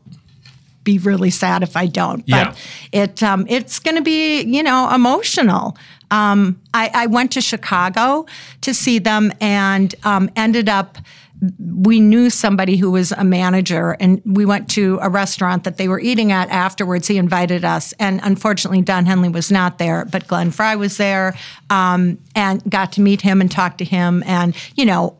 [0.82, 2.26] be really sad if I don't.
[2.26, 2.56] But
[2.92, 3.02] Yeah.
[3.04, 5.76] it um, it's going to be you know emotional.
[6.10, 8.26] Um, I, I went to Chicago
[8.62, 10.98] to see them and um, ended up.
[11.60, 15.86] We knew somebody who was a manager, and we went to a restaurant that they
[15.86, 17.06] were eating at afterwards.
[17.06, 21.36] He invited us, and unfortunately, Don Henley was not there, but Glenn Frey was there,
[21.70, 24.24] um, and got to meet him and talk to him.
[24.26, 25.16] And you know,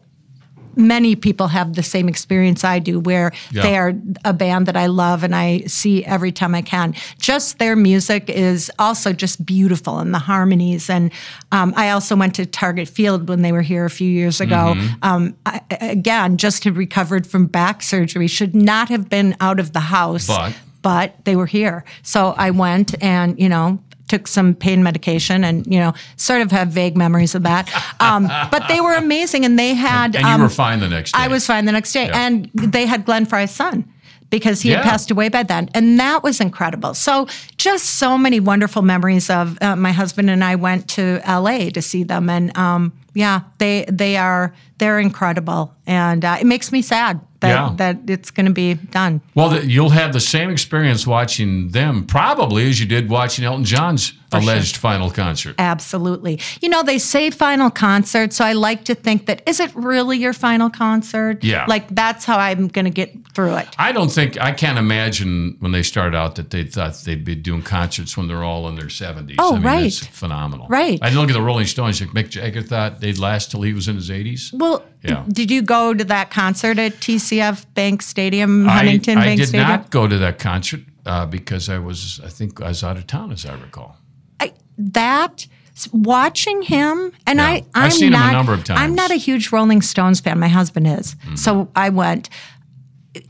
[0.79, 3.62] many people have the same experience I do, where Yeah.
[3.62, 3.93] they are
[4.25, 6.95] a band that I love and I see every time I can.
[7.21, 10.88] Just their music is also just beautiful and the harmonies.
[10.88, 11.11] And
[11.53, 14.75] um, I also went to Target Field when they were here a few years ago.
[14.77, 14.95] Mm-hmm.
[15.03, 19.73] Um, I, again, just had recovered from back surgery, should not have been out of
[19.73, 20.27] the house.
[20.29, 20.55] But?
[20.81, 21.85] but they were here.
[22.03, 26.51] So I went and, you know, took some pain medication and, you know, sort of
[26.51, 27.68] have vague memories of that.
[28.01, 30.16] Um, but they were amazing and they had.
[30.16, 31.18] And you um, were fine the next day.
[31.21, 32.07] I was fine the next day.
[32.07, 32.27] Yeah.
[32.27, 33.85] And they had Glenn Frey's son
[34.31, 34.77] because he Yeah.
[34.77, 35.68] had passed away by then.
[35.75, 36.94] And that was incredible.
[36.94, 41.71] So, just so many wonderful memories of uh, my husband and I went to LA
[41.71, 42.29] to see them.
[42.29, 45.74] And um, yeah, they, they are, they're incredible.
[45.87, 47.74] And uh, it makes me sad that, Yeah.
[47.76, 49.20] that it's going to be done.
[49.35, 53.64] Well, the, you'll have the same experience watching them probably as you did watching Elton
[53.64, 55.54] John's alleged final concert.
[55.59, 56.38] Absolutely.
[56.61, 60.18] You know, they say final concert, so I like to think that is it really
[60.18, 61.42] your final concert?
[61.42, 61.64] Yeah.
[61.66, 63.68] Like that's how I'm going to get through it.
[63.78, 67.35] I don't think I can't imagine when they started out that they thought they'd be
[67.37, 69.37] doing concerts when they're all in their seventies.
[69.38, 69.87] Oh, I mean, right.
[69.87, 70.66] It's phenomenal.
[70.68, 70.98] Right.
[71.00, 71.98] I look at the Rolling Stones.
[72.00, 74.51] Mick Jagger thought they'd last till he was in his eighties.
[74.55, 75.25] Well, Yeah.
[75.29, 79.68] did you go to that concert at TCF Bank Stadium, Huntington I, I did Stadium?
[79.68, 83.07] not go to that concert uh, because I was, I think, I was out of
[83.07, 83.97] town, as I recall.
[84.40, 85.47] I, that
[85.92, 87.47] watching him and Yeah.
[87.47, 88.81] I I've I'm seen him a not number of times.
[88.81, 88.87] I'm.
[88.90, 88.94] Mm-hmm.
[88.97, 90.38] not a huge Rolling Stones fan.
[90.38, 91.16] My husband is.
[91.37, 92.29] So I went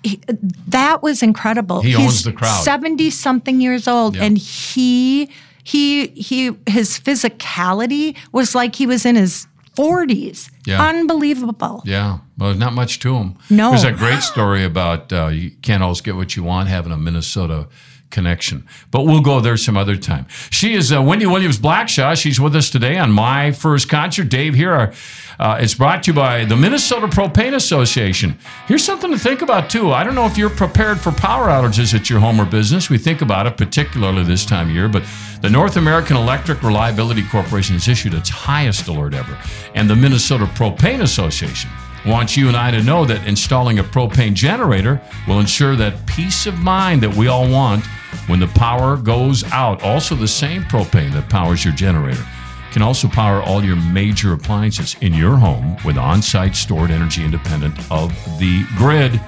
[0.02, 0.20] he-
[0.68, 1.82] that was incredible.
[1.82, 2.62] He He's owns the crowd.
[2.64, 4.24] 70 something years old Yeah.
[4.24, 5.28] and he
[5.64, 9.46] he he his physicality was like he was in his
[9.78, 10.50] 40s.
[10.66, 10.84] Yeah.
[10.84, 11.82] Unbelievable.
[11.84, 13.36] Yeah, well, there's not much to him.
[13.50, 13.70] No.
[13.70, 16.96] There's a great story about uh, you can't always get what you want, having a
[16.96, 17.68] Minnesota
[18.10, 18.66] connection.
[18.90, 20.26] But we'll go there some other time.
[20.50, 22.16] She is uh, Wendy Williams Blackshaw.
[22.16, 24.28] She's with us today on My First Concert.
[24.28, 24.72] Dave here.
[24.72, 24.92] Are,
[25.38, 28.36] uh, it's brought to you by the Minnesota Propane Association.
[28.66, 29.92] Here's something to think about, too.
[29.92, 32.90] I don't know if you're prepared for power outages at your home or business.
[32.90, 35.04] We think about it, particularly this time of year, but
[35.40, 39.38] the North American Electric Reliability Corporation has issued its highest alert ever,
[39.74, 41.70] and the Minnesota Propane Association
[42.08, 46.46] wants you and I to know that installing a propane generator will ensure that peace
[46.46, 47.84] of mind that we all want
[48.26, 49.82] when the power goes out.
[49.82, 52.24] Also, the same propane that powers your generator
[52.72, 57.24] can also power all your major appliances in your home with on site stored energy
[57.24, 59.20] independent of the grid.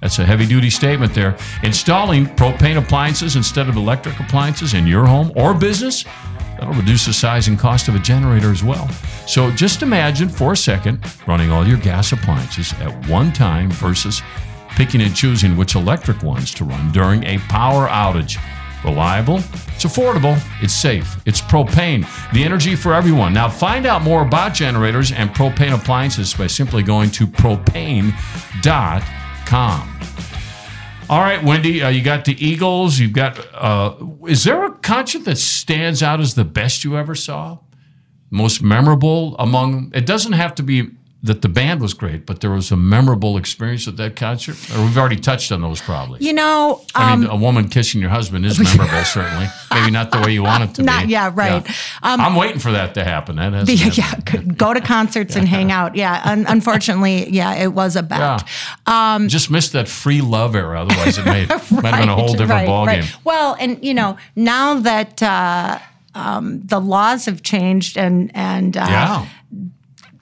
[0.00, 1.36] That's a heavy duty statement there.
[1.62, 6.04] Installing propane appliances instead of electric appliances in your home or business,
[6.58, 8.88] that'll reduce the size and cost of a generator as well.
[9.26, 14.22] So just imagine for a second running all your gas appliances at one time versus
[14.70, 18.38] picking and choosing which electric ones to run during a power outage.
[18.84, 19.38] Reliable,
[19.74, 23.32] it's affordable, it's safe, it's propane, the energy for everyone.
[23.32, 28.14] Now, find out more about generators and propane appliances by simply going to propane.com.
[31.10, 32.98] All right, Wendy, uh, you got the Eagles.
[32.98, 33.38] You've got.
[33.54, 33.94] Uh,
[34.26, 37.58] is there a concert that stands out as the best you ever saw?
[38.30, 39.90] Most memorable among.
[39.94, 43.36] It doesn't have to be that the band was great, but there was a memorable
[43.36, 44.56] experience at that concert.
[44.72, 46.24] Or we've already touched on those, probably.
[46.24, 49.46] You know, I um, mean, a woman kissing your husband is memorable, certainly.
[49.72, 51.12] Maybe not the way you want it to Not- be.
[51.12, 51.66] yeah, right.
[52.02, 53.34] Um, I'm waiting for that to happen.
[53.36, 54.14] That hasn't yeah,
[54.56, 55.96] go to concerts and hang out.
[55.96, 58.44] Yeah, un- unfortunately, yeah, it was a bet.
[58.86, 59.18] Yeah.
[59.26, 60.82] Just missed that free love era.
[60.82, 62.86] Otherwise, it may, might have been a whole different right, ballgame.
[62.86, 63.16] right.
[63.24, 65.80] Well, and you know, now that uh,
[66.14, 69.26] um, the laws have changed, and and uh, Yeah.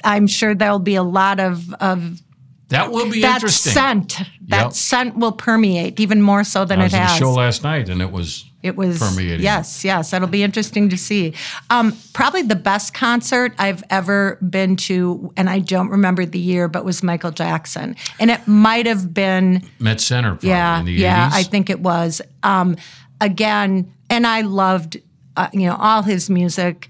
[0.06, 2.22] I'm sure there'll be a lot of of
[2.68, 3.72] That will be that interesting.
[3.74, 4.18] scent.
[4.48, 4.72] That Yep.
[4.72, 7.12] scent will permeate even more so than I it was at has.
[7.12, 9.42] the show last night, and it was It was permeating.
[9.42, 11.32] Yes, yes, that'll be interesting to see.
[11.70, 16.66] Um, probably the best concert I've ever been to, and I don't remember the year,
[16.68, 20.30] but was Michael Jackson, and it might have been Met Center.
[20.30, 21.34] Probably, yeah, in the yeah, 80s.
[21.34, 22.20] I think it was.
[22.42, 22.76] Um,
[23.20, 24.96] again, and I loved,
[25.36, 26.88] uh, you know, all his music.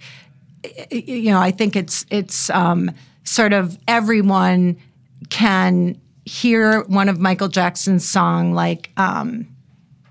[0.91, 2.91] You know, I think it's it's um,
[3.25, 4.77] sort of everyone
[5.31, 8.91] can hear one of Michael Jackson's song like.
[8.97, 9.49] Um,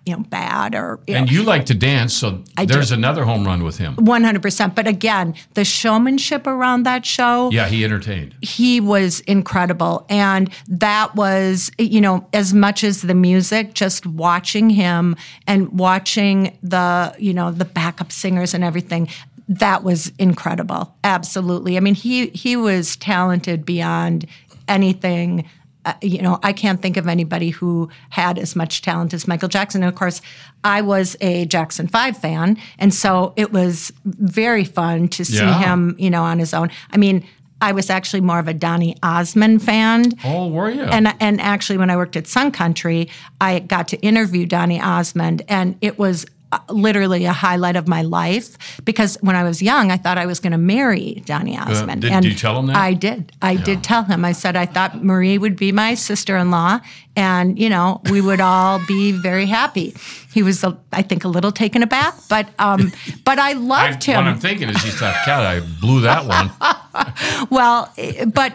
[0.08, 2.94] you know bad or And know, you like to dance, so I there's do.
[2.94, 3.96] another home run with him.
[3.96, 4.76] 100%.
[4.76, 8.36] But again, the showmanship around that show, Yeah, he entertained.
[8.44, 10.06] he was incredible.
[10.08, 15.16] And that was, you know, as much as the music, just watching him
[15.48, 19.10] and watching the, you know, the backup singers and everything.
[19.48, 20.96] That was incredible.
[21.04, 21.78] Absolutely.
[21.78, 24.26] I mean, he he was talented beyond
[24.68, 25.48] anything
[25.86, 29.50] uh, you know, I can't think of anybody who had as much talent as Michael
[29.50, 29.84] Jackson.
[29.84, 30.20] And of course,
[30.64, 32.58] I was a Jackson 5 fan.
[32.80, 35.60] And so it was very fun to see Yeah.
[35.60, 36.72] him, you know, on his own.
[36.92, 37.24] I mean,
[37.62, 40.14] I was actually more of a Donny Osmond fan.
[40.24, 40.82] Oh, were you?
[40.82, 43.08] And and actually, when I worked at Sun Country,
[43.40, 46.26] I got to interview Donny Osmond, and it was
[46.70, 50.40] literally a highlight of my life because when I was young, I thought I was
[50.40, 52.04] going to marry Donny Osmond.
[52.06, 52.76] Uh, did- and did you tell him that?
[52.76, 53.32] I did.
[53.42, 54.24] I did tell him.
[54.24, 56.80] I said I thought Marie would be my sister-in-law,
[57.16, 59.96] and you know we would all be very happy.
[60.34, 62.92] He was, a, I think, a little taken aback, but um,
[63.26, 64.16] but I I, loved him.
[64.18, 66.52] what I'm thinking is he thought, God, I blew that one.
[67.50, 68.54] Well, eh, but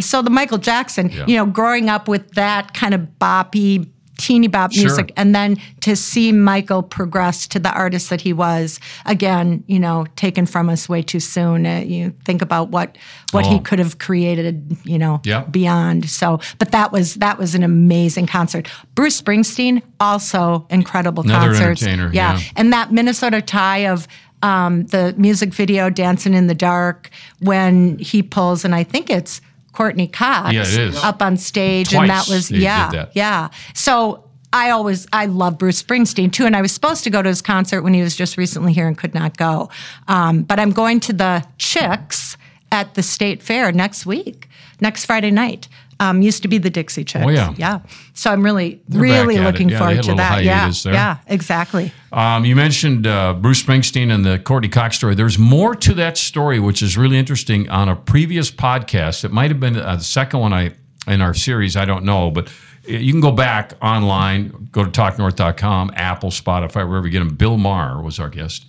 [0.00, 1.26] so the Michael Jackson, Yeah.
[1.26, 3.88] you know, growing up with that kind of boppy,
[4.22, 4.84] teeny bop Sure.
[4.84, 9.78] music, and then to see Michael progress to the artist that he was, again, you
[9.80, 11.66] know, taken from us way too soon.
[11.66, 12.96] Uh, you think about what
[13.32, 13.50] what Oh.
[13.50, 15.42] he could have created, you know, Yeah.
[15.50, 16.08] beyond.
[16.08, 18.68] So, but that was that was an amazing concert.
[18.94, 21.82] Bruce Springsteen, also incredible Another concerts.
[21.82, 22.38] entertainer, yeah.
[22.56, 24.06] and that Minnesota tie of
[24.42, 29.40] um, the music video "Dancing in the Dark" when he pulls, and I think it's
[29.72, 31.02] Courteney Cox Yeah, it is.
[31.02, 33.10] up on stage, Twice and that was yeah, that.
[33.14, 33.48] yeah.
[33.74, 34.24] So.
[34.54, 37.40] I always I love Bruce Springsteen too, and I was supposed to go to his
[37.40, 39.70] concert when he was just recently here and could not go.
[40.08, 42.36] Um, but I'm going to the Chicks
[42.70, 45.68] at the State Fair next week, next Friday night.
[46.02, 47.24] Um, used to be the Dixie Chicks.
[47.24, 47.54] Oh, yeah.
[47.56, 47.80] yeah.
[48.14, 50.42] So I'm really, back really looking Yeah, forward to that.
[50.42, 50.92] Yeah, there.
[50.92, 51.92] yeah, exactly.
[52.10, 55.14] Um, you mentioned uh, Bruce Springsteen and the Courteney Cox story.
[55.14, 57.68] There's more to that story, which is really interesting.
[57.70, 60.72] On a previous podcast, it might have been uh, the second one I
[61.06, 61.76] in our series.
[61.76, 62.52] I don't know, but
[62.84, 67.34] you can go back online, go to talknorth.com, Apple, Spotify, wherever you get them.
[67.36, 68.66] Bill Maher was our guest,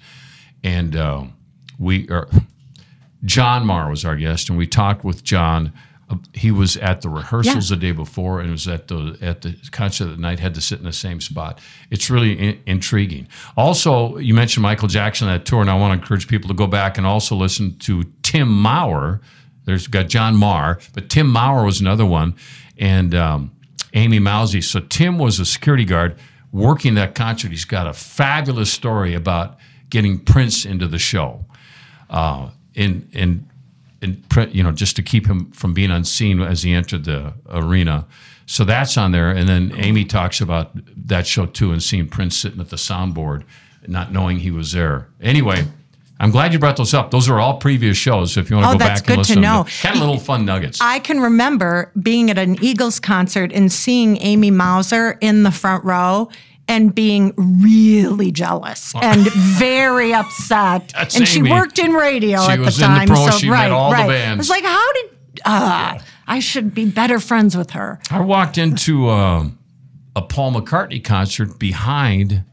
[0.64, 1.24] and uh,
[1.80, 2.28] we are.
[3.26, 5.72] John Marr was our guest, and we talked with John.
[6.10, 9.56] Uh, He was at the rehearsals the day before, and was at the at the
[9.72, 10.40] concert that night.
[10.40, 11.60] Had to sit in the same spot.
[11.90, 13.28] It's really in, intriguing.
[13.56, 16.68] Also, you mentioned Michael Jackson that tour, and I want to encourage people to go
[16.68, 19.22] back and also listen to Tim Maurer.
[19.66, 22.36] There's got John Marr, but Tim Maurer was another one,
[22.78, 23.52] and um,
[23.94, 24.62] Amy Mousy.
[24.62, 26.18] So Tim was a security guard
[26.52, 27.52] working that concert.
[27.52, 29.58] He's got a fabulous story about
[29.90, 31.46] getting Prince into the show
[32.10, 33.50] uh, in in
[34.04, 38.06] in you know just to keep him from being unseen as he entered the arena.
[38.46, 40.72] So that's on there, and then Amy talks about
[41.08, 43.44] that show too, and seeing Prince sitting at the soundboard,
[43.88, 45.08] not knowing he was there.
[45.22, 45.66] Anyway.
[46.20, 47.12] I'm glad you brought those up.
[47.12, 48.38] Those are all previous shows.
[48.38, 49.66] If you want to Oh, go back and good to listen, know.
[49.82, 50.80] kind of little fun nuggets.
[50.80, 55.84] I can remember being at an Eagles concert and seeing Amy Mauser in the front
[55.84, 56.30] row
[56.68, 60.92] and being really jealous and very upset.
[60.96, 63.08] That's and she worked in radio She at the in the time.
[63.08, 64.08] pro, so right, the right.
[64.08, 64.36] bands.
[64.36, 65.12] It was like, how did
[65.46, 68.00] uh, I should be better friends with her?
[68.10, 69.48] I walked into uh,
[70.16, 72.44] a Paul McCartney concert behind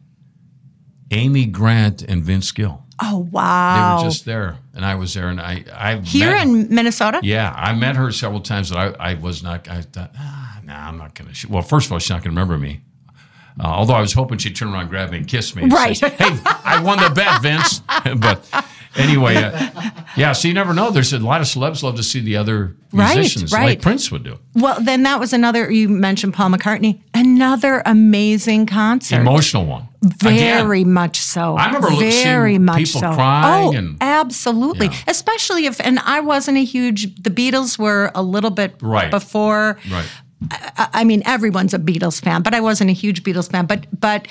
[1.13, 2.85] Amy Grant and Vince Gill.
[3.03, 3.97] Oh wow!
[3.99, 7.21] They were just there, and I was there, and I I Here met, in Minnesota.
[7.23, 9.69] yeah, I met her several times, and I I was not.
[9.69, 11.31] I thought, ah, nah, I'm not gonna.
[11.49, 12.83] Well, first of all, she's not gonna remember me.
[13.59, 15.63] Uh, although I was hoping she'd turn around, grab me, and kiss me.
[15.65, 15.97] and Right.
[15.97, 17.81] say, hey, I won the bet, Vince.
[18.19, 18.47] but
[18.97, 20.33] anyway, uh, yeah.
[20.33, 20.91] So you never know.
[20.91, 23.65] There's a lot of celebs love to see the other musicians, right.
[23.65, 24.39] like Prince would do.
[24.55, 25.71] Well, then that was another.
[25.71, 27.01] You mentioned Paul McCartney.
[27.15, 29.21] Another amazing concert.
[29.21, 29.89] Emotional one.
[30.03, 30.37] Very
[30.81, 31.57] Again, much so.
[31.57, 33.13] I remember very seeing much people so.
[33.15, 34.87] crying oh, and- absolutely.
[34.87, 34.97] Yeah.
[35.09, 37.23] Especially if, and I wasn't a huge.
[37.23, 39.11] The Beatles were a little bit Right.
[39.11, 39.79] before.
[39.91, 40.07] right.
[40.51, 43.67] I, I mean, everyone's a Beatles fan, but I wasn't a huge Beatles fan.
[43.67, 44.29] But but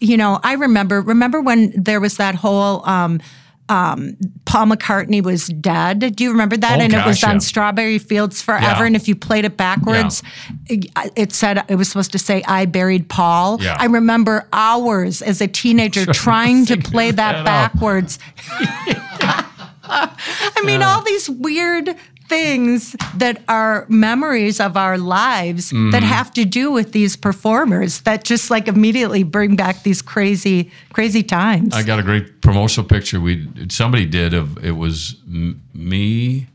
[0.00, 2.86] you know, I remember remember when there was that whole.
[2.88, 3.20] Um,
[3.68, 6.14] um, Paul McCartney was dead.
[6.14, 6.78] Do you remember that?
[6.78, 7.40] Oh, and it was gosh, on yeah.
[7.40, 8.64] Strawberry Fields Forever.
[8.64, 8.84] Yeah.
[8.84, 10.22] And if you played it backwards,
[10.66, 13.76] it, it said it was supposed to say "I buried Paul." Yeah.
[13.76, 18.20] I remember hours as a teenager trying to play that that backwards.
[19.88, 21.96] I mean, all these weird
[22.28, 25.90] things that are memories of our lives Mm-hmm.
[25.90, 30.70] that have to do with these performers that just like immediately bring back these crazy,
[30.92, 31.74] crazy times.
[31.74, 36.46] I got a great promotional picture we somebody did of it was m- me,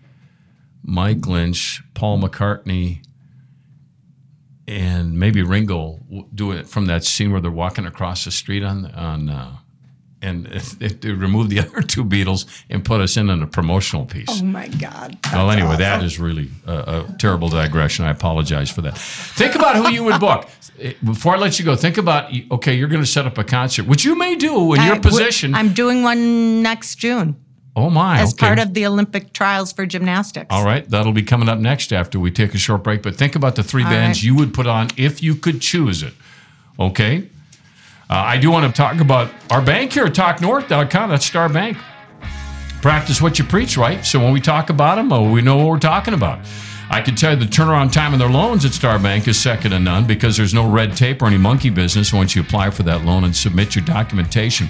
[0.83, 3.01] Mike Lynch, Paul McCartney,
[4.67, 8.63] and maybe Ringo w- do it from that scene where they're walking across the street
[8.63, 9.29] on on.
[9.29, 9.57] Uh,
[10.21, 10.45] and
[10.79, 14.27] they, they removed the other two Beatles and put us in on a promotional piece.
[14.29, 15.17] Oh my God.
[15.31, 18.05] Well, anyway, that is really a, a terrible digression.
[18.05, 18.97] I apologize for that.
[18.97, 20.47] Think about who you would book.
[20.79, 23.43] Eh, before I let you go, think about okay, you're going to set up a
[23.43, 25.53] concert, which you may do in your position.
[25.53, 27.35] I'm doing one next June
[27.75, 28.19] oh my!
[28.19, 28.47] as okay.
[28.47, 30.47] part of the Olympic trials for gymnastics.
[30.49, 33.03] All right, that'll be coming up next after we take a short break.
[33.03, 34.23] But think about the three bands right.
[34.23, 36.13] you would put on if you could choose it.
[36.79, 37.29] Okay.
[38.11, 41.09] Uh, I do want to talk about our bank here TalkNorth.com.
[41.11, 41.77] That's Star Bank.
[42.81, 44.05] Practice what you preach, right?
[44.05, 46.45] So when we talk about them, oh, we know what we're talking about.
[46.89, 49.71] I can tell you the turnaround time on their loans at Star Bank is second
[49.71, 52.83] to none because there's no red tape or any monkey business once you apply for
[52.83, 54.67] that loan and submit your documentation.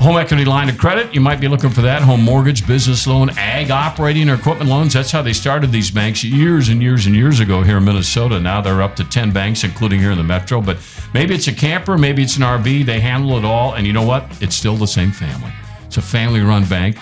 [0.00, 2.00] Home equity line of credit, you might be looking for that.
[2.00, 4.94] Home mortgage, business loan, ag operating or equipment loans.
[4.94, 8.40] That's how they started these banks years and years and years ago here in Minnesota.
[8.40, 10.62] Now they're up to 10 banks, including here in the metro.
[10.62, 10.78] But
[11.12, 12.86] maybe it's a camper, maybe it's an RV.
[12.86, 13.74] They handle it all.
[13.74, 14.24] And you know what?
[14.40, 15.52] It's still the same family.
[15.84, 16.96] It's a family run bank.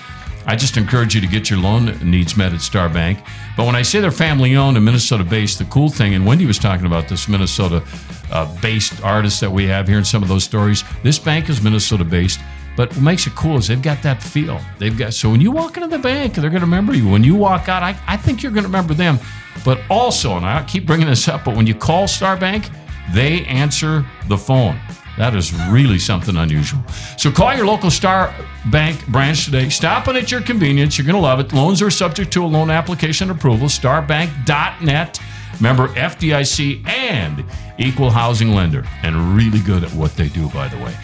[0.44, 3.20] I just encourage you to get your loan needs met at Star Bank.
[3.56, 6.46] But when I say they're family owned and Minnesota based, the cool thing, and Wendy
[6.46, 7.84] was talking about this Minnesota
[8.32, 11.62] uh, based artists that we have here in some of those stories, this bank is
[11.62, 12.40] Minnesota based.
[12.78, 14.60] But what makes it cool is they've got that feel.
[14.78, 17.08] They've got so when you walk into the bank, they're going to remember you.
[17.08, 19.18] When you walk out, I, I think you're going to remember them.
[19.64, 22.70] But also, and I keep bringing this up, but when you call Star Bank,
[23.12, 24.78] they answer the phone.
[25.16, 26.80] That is really something unusual.
[27.16, 28.32] So call your local Star
[28.70, 29.70] Bank branch today.
[29.70, 30.96] Stop in at your convenience.
[30.96, 31.52] You're going to love it.
[31.52, 33.66] Loans are subject to a loan application approval.
[33.66, 35.20] Starbank.net.
[35.60, 37.44] Member FDIC and
[37.76, 40.94] equal housing lender, and really good at what they do, by the way.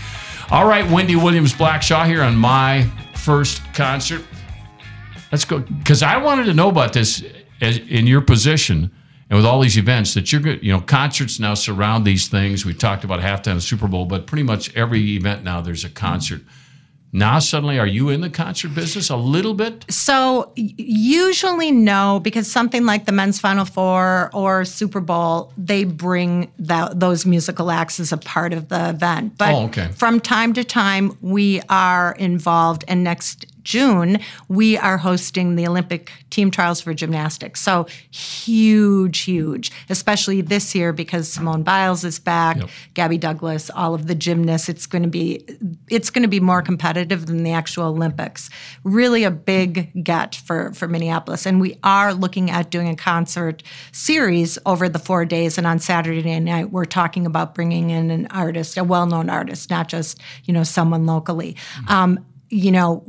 [0.55, 4.23] All right, Wendy Williams Blackshaw here on my first concert.
[5.33, 7.25] Let's go because I wanted to know about this
[7.61, 8.93] as, in your position
[9.29, 10.63] and with all these events that you're good.
[10.63, 12.65] You know, concerts now surround these things.
[12.65, 16.43] We talked about halftime Super Bowl, but pretty much every event now there's a concert.
[17.17, 19.85] Now suddenly, are you in the concert business a little bit?
[19.89, 26.51] So usually no, because something like the men's Final Four or Super Bowl, they bring
[26.59, 29.39] that, those musical acts as a part of the event.
[29.39, 29.89] But Oh, okay.
[29.95, 32.85] from time to time, we are involved.
[32.89, 37.61] And next June, we are hosting the Olympic team trials for gymnastics.
[37.61, 42.69] So huge, huge, especially this year because Simone Biles is back, Yep.
[42.95, 44.69] Gabby Douglas, all of the gymnasts.
[44.69, 45.45] It's going to be
[45.91, 48.51] it's going to be more competitive than the actual Olympics.
[48.85, 53.63] Really a big get for for Minneapolis, and we are looking at doing a concert
[53.93, 55.59] series over the four days.
[55.59, 59.89] And on Saturday night, we're talking about bringing in an artist, a well-known artist, not
[59.89, 61.57] just you know someone locally.
[61.89, 63.03] Um, you know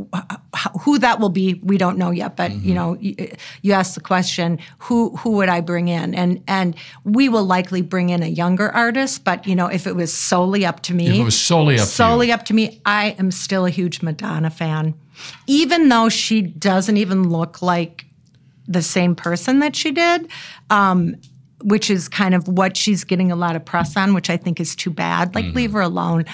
[0.82, 3.16] who that will be we don't know yet but you know you,
[3.62, 6.16] you asked the question who who would i bring in?
[6.16, 9.96] And and we will likely bring in a younger artist but you know if it
[9.96, 12.82] was solely up to me If it was solely up to solely up to me
[12.88, 14.96] i am still a huge madonna fan.
[15.46, 18.06] Even though she doesn't even look like
[18.68, 20.28] the same person that she did
[20.72, 21.16] um,
[21.64, 24.60] which is kind of what she's getting a lot of press on which i think
[24.60, 26.26] is too bad like leave her alone.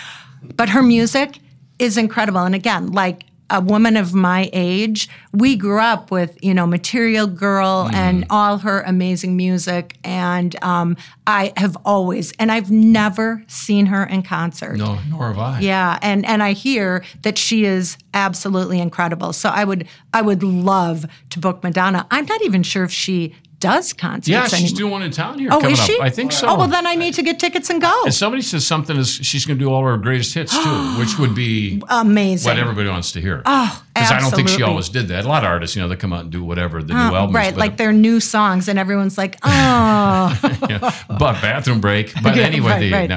[0.55, 1.39] But her music
[1.81, 3.23] is incredible and again like
[3.53, 8.59] a woman of my age we grew up with you know material girl and all
[8.59, 10.95] her amazing music and um,
[11.27, 15.59] i have always and i've never seen her in concert No, nor have I.
[15.59, 19.33] yeah, and and I hear that she is absolutely incredible.
[19.33, 22.07] So I would I would love to book Madonna.
[22.09, 24.77] I'm not even sure if she does concerts Yeah, she's anymore.
[24.77, 25.95] doing one in town here oh, is she?
[25.97, 26.01] up.
[26.03, 26.47] I think so.
[26.47, 28.01] Oh, well, then I need to get tickets and go.
[28.03, 31.17] And somebody says something is she's going to do all her greatest hits too, which
[31.17, 32.49] would be Amazing.
[32.49, 33.41] what everybody wants to hear.
[33.45, 35.23] Oh, Because I don't think she always did that.
[35.23, 37.33] A lot of artists, you know, they come out and do whatever the new album,
[37.35, 40.39] right, like their new songs, and everyone's like, "Oh,
[40.69, 42.11] yeah, but bathroom break.
[42.23, 43.09] But Yeah, anyway, right, the, right.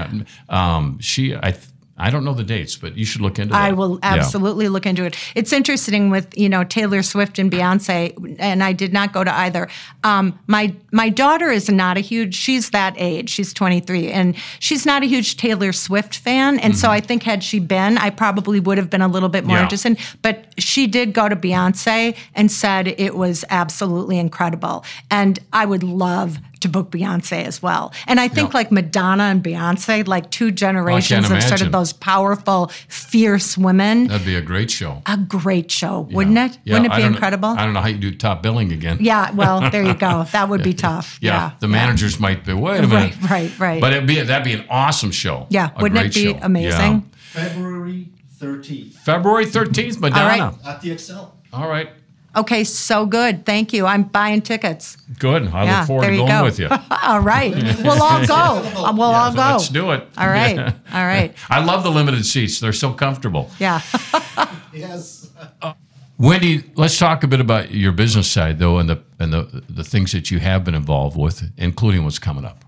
[0.48, 1.50] no, um, she I.
[1.52, 1.64] th-
[1.96, 3.62] I don't know the dates, but you should look into that.
[3.62, 4.14] I will Yeah.
[4.14, 5.16] absolutely look into it.
[5.36, 9.32] It's interesting with you know Taylor Swift and Beyonce, and I did not go to
[9.32, 9.68] either.
[10.02, 12.34] Um, my my daughter is not a huge.
[12.34, 13.30] She's that age.
[13.30, 16.58] She's 23, and she's not a huge Taylor Swift fan.
[16.58, 19.44] And so I think had she been, I probably would have been a little bit
[19.44, 19.60] more Mm-hmm.
[19.60, 19.62] Yeah.
[19.62, 19.98] interested.
[20.22, 25.84] But she did go to Beyonce and said it was absolutely incredible, and I would
[25.84, 27.92] love to book Beyonce as well.
[28.06, 28.58] And I think Yeah.
[28.58, 34.08] like Madonna and Beyonce, like two generations of sort of those powerful, fierce women.
[34.08, 35.02] That'd be a great show.
[35.06, 36.58] A great show, wouldn't it?
[36.64, 37.48] Yeah, wouldn't it I be don't know- incredible?
[37.50, 38.96] I don't know how you do top billing again.
[39.00, 40.26] yeah, well, there you go.
[40.32, 41.18] That would be tough.
[41.20, 41.50] Yeah, Yeah.
[41.60, 41.72] the yeah.
[41.72, 42.52] managers might be.
[42.54, 43.14] Wait a minute.
[43.22, 43.80] Right, right, right.
[43.80, 45.46] But it'd be that'd be an awesome show.
[45.50, 46.38] Yeah, A wouldn't great it be show.
[46.44, 46.92] amazing?
[47.34, 47.42] Yeah.
[47.42, 48.08] February
[48.40, 50.26] 13th February thirteenth, Madonna.
[50.64, 50.66] right.
[50.66, 51.30] at the Xcel.
[51.52, 51.88] All right.
[52.36, 53.46] Okay, so good.
[53.46, 53.86] Thank you.
[53.86, 54.96] I'm buying tickets.
[55.18, 55.48] Good.
[55.48, 56.44] I Yeah, look forward there to you going go.
[56.44, 56.68] with you.
[57.02, 57.54] all right.
[57.82, 58.34] We'll all go.
[58.34, 59.52] Uh, We'll all go.
[59.52, 60.06] Let's do it.
[60.18, 60.58] All right.
[60.92, 61.34] All right.
[61.48, 62.60] I love the limited seats.
[62.60, 63.50] They're so comfortable.
[63.58, 63.80] Yeah.
[64.72, 65.28] Yes.
[66.18, 69.82] Wendy, let's talk a bit about your business side though and the and the the
[69.84, 72.63] things that you have been involved with, including what's coming up.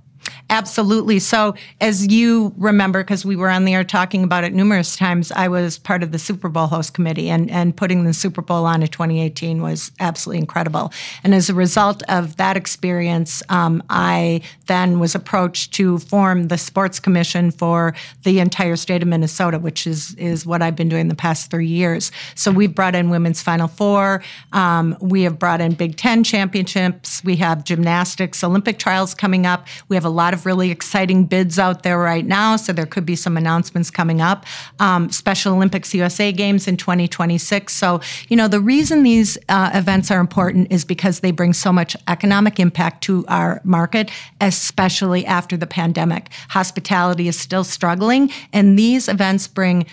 [0.49, 1.19] Absolutely.
[1.19, 5.33] So, as you remember, because we were on the air talking about it numerous times,
[5.33, 8.65] I was part of the Super Bowl host committee, and, and putting the Super Bowl
[8.65, 10.93] on in 2018 was absolutely incredible.
[11.25, 16.59] And as a result of that experience, um, I then was approached to form the
[16.59, 21.09] Sports Commission for the entire state of Minnesota, which is, is what I've been doing
[21.09, 22.13] the past three years.
[22.37, 24.23] So, we've brought in Women's Final Four,
[24.53, 29.67] um, we have brought in Big Ten championships, we have gymnastics, Olympic trials coming up.
[29.89, 33.07] We have a lot of really exciting bids out there right now, so there could
[33.07, 34.45] be some announcements coming up.
[34.81, 37.73] Um, Special Olympics USA Games in 2026.
[37.73, 41.73] So, you know, the reason these uh, events are important is because they bring so
[41.73, 44.11] much economic impact to our market,
[44.41, 46.31] especially after the pandemic.
[46.49, 49.87] Hospitality is still struggling, and these events bring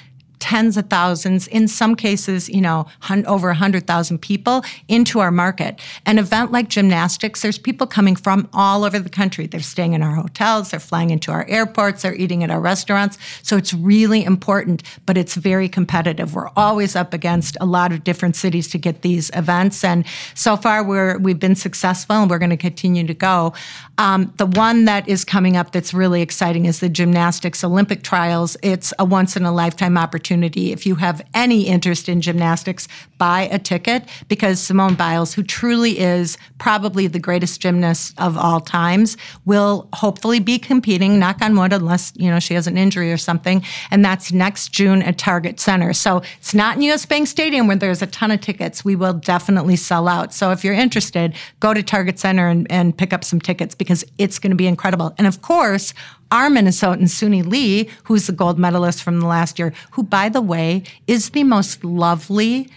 [0.43, 5.79] tens of thousands, in some cases, you know, hun- over 100,000 people into our market.
[6.05, 9.47] An event like gymnastics, there's people coming from all over the country.
[9.47, 13.17] They're staying in our hotels, they're flying into our airports, they're eating at our restaurants.
[13.41, 16.35] So it's really important, but it's very competitive.
[16.35, 19.81] We're always up against a lot of different cities to get these events.
[19.81, 20.03] And
[20.35, 23.53] so far, we're, we've been successful and we're going to continue to go.
[23.97, 28.57] Um, the one that is coming up that's really exciting is the gymnastics Olympic trials.
[28.61, 30.32] It's a once in a lifetime opportunity.
[30.41, 35.99] If you have any interest in gymnastics, buy a ticket because Simone Biles, who truly
[35.99, 41.73] is probably the greatest gymnast of all times, will hopefully be competing, knock on wood,
[41.73, 43.63] unless, you know, she has an injury or something.
[43.91, 45.93] And that's next June at Target Center.
[45.93, 48.83] So it's not in US Bank Stadium where there's a ton of tickets.
[48.83, 50.33] We will definitely sell out.
[50.33, 54.03] So if you're interested, go to Target Center and, and pick up some tickets because
[54.17, 55.13] it's going to be incredible.
[55.17, 55.93] And of course,
[56.33, 60.41] our Minnesotan Suni Lee, who's the gold medalist from the last year, who, by the
[60.41, 62.67] way, is the most lovely,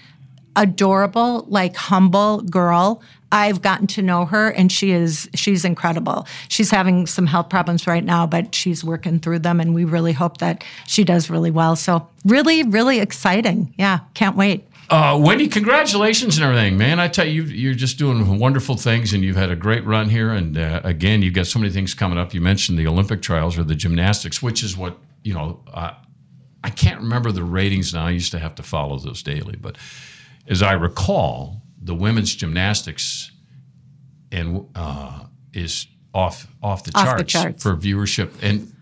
[0.54, 3.02] adorable, like humble girl.
[3.32, 6.26] I've gotten to know her and she is she's incredible.
[6.48, 10.12] She's having some health problems right now, but she's working through them and we really
[10.12, 11.76] hope that she does really well.
[11.76, 13.74] So really, really exciting.
[13.78, 14.68] Yeah, can't wait.
[14.88, 17.00] Uh, Wendy, congratulations and everything, man.
[17.00, 20.30] I tell you, you're just doing wonderful things, and you've had a great run here.
[20.30, 22.32] And uh, again, you've got so many things coming up.
[22.32, 25.60] You mentioned the Olympic trials or the gymnastics, which is what you know.
[25.72, 25.92] Uh,
[26.62, 28.06] I can't remember the ratings now.
[28.06, 29.76] I used to have to follow those daily, but
[30.48, 33.30] as I recall, the women's gymnastics
[34.32, 37.62] and uh, is off off the, Off charts the charts.
[37.62, 38.72] for viewership, and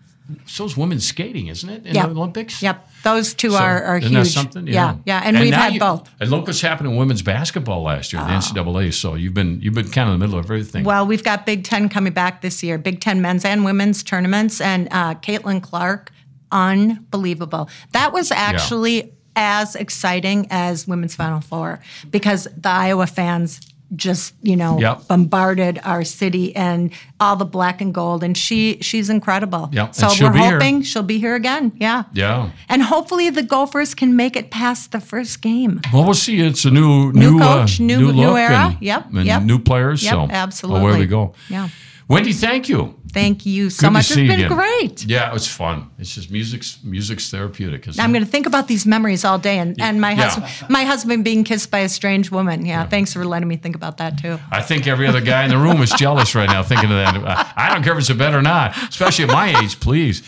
[0.45, 1.85] so is women's skating, isn't it?
[1.85, 2.05] In Yep.
[2.05, 2.61] the Olympics.
[2.61, 2.89] Yep.
[3.03, 4.23] Those two So, are, are isn't huge.
[4.27, 4.65] that something?
[4.67, 4.95] Yeah.
[5.05, 5.21] yeah.
[5.23, 6.09] And, we've had you- both.
[6.19, 8.91] And look what's happened in women's basketball last year, the NCAA.
[8.93, 10.83] So you've been you've been kind of in the middle of everything.
[10.83, 14.59] Well, we've got Big Ten coming back this year, Big Ten men's and women's tournaments,
[14.59, 16.11] and uh, Caitlin Clark,
[16.51, 17.69] unbelievable.
[17.91, 23.59] That was actually as exciting as women's Final Four because the Iowa fans
[23.95, 25.07] just you know Yep.
[25.07, 30.07] bombarded our city and all the black and gold and she she's incredible Yep, so
[30.19, 30.51] we're be here.
[30.53, 32.49] hoping she'll be here again yeah yeah.
[32.67, 36.39] and hopefully the gophers can make it past the first game Well, we'll see.
[36.39, 38.57] It's a new New new coach, uh, new- new, new look era.
[38.73, 39.43] and, Yep, and yep.
[39.43, 40.03] new players.
[40.03, 40.81] Yep, so absolutely.
[40.81, 41.33] away we go.
[41.49, 41.69] Yeah.
[42.07, 42.93] Wendy, thank you.
[43.11, 44.49] thank you so Good much it's been again.
[44.51, 45.89] great Yeah, it's fun.
[45.97, 47.87] It's just music's music's therapeutic.
[47.87, 48.13] I'm it?
[48.13, 50.29] going to think about these memories all day, and, and my Yeah.
[50.29, 52.65] husband, my husband being kissed by a strange woman.
[52.65, 54.37] Yeah, thanks for letting me think about that too.
[54.51, 57.15] I think every other guy in the room is jealous right now, thinking of that.
[57.57, 59.79] I- I don't care if it's a bet or not, especially at my age.
[59.79, 60.21] Please.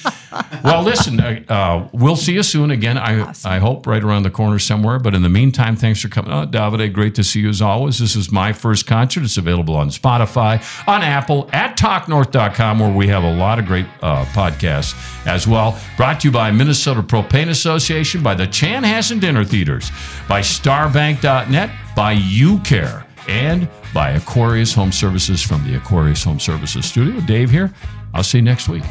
[0.64, 2.98] Well, listen, uh, uh, we'll see you soon again.
[2.98, 4.98] I I hope right around the corner somewhere.
[4.98, 6.32] But in the meantime, thanks for coming.
[6.32, 8.00] Oh, Davide, great to see you as always.
[8.00, 9.24] This is my first concert.
[9.24, 13.86] It's available on Spotify, on Apple, at TalkNorth.com, where we have a lot of great
[14.02, 14.96] uh, podcasts
[15.28, 15.78] as well.
[15.98, 19.92] Brought to you by Minnesota Propane Association, by the Chan Chanhassen Dinner Theaters,
[20.28, 27.20] by StarBank.net, by UCare, and by Aquarius Home Services from the Aquarius Home Services Studio.
[27.22, 27.74] Dave here.
[28.14, 28.84] I'll see you next week.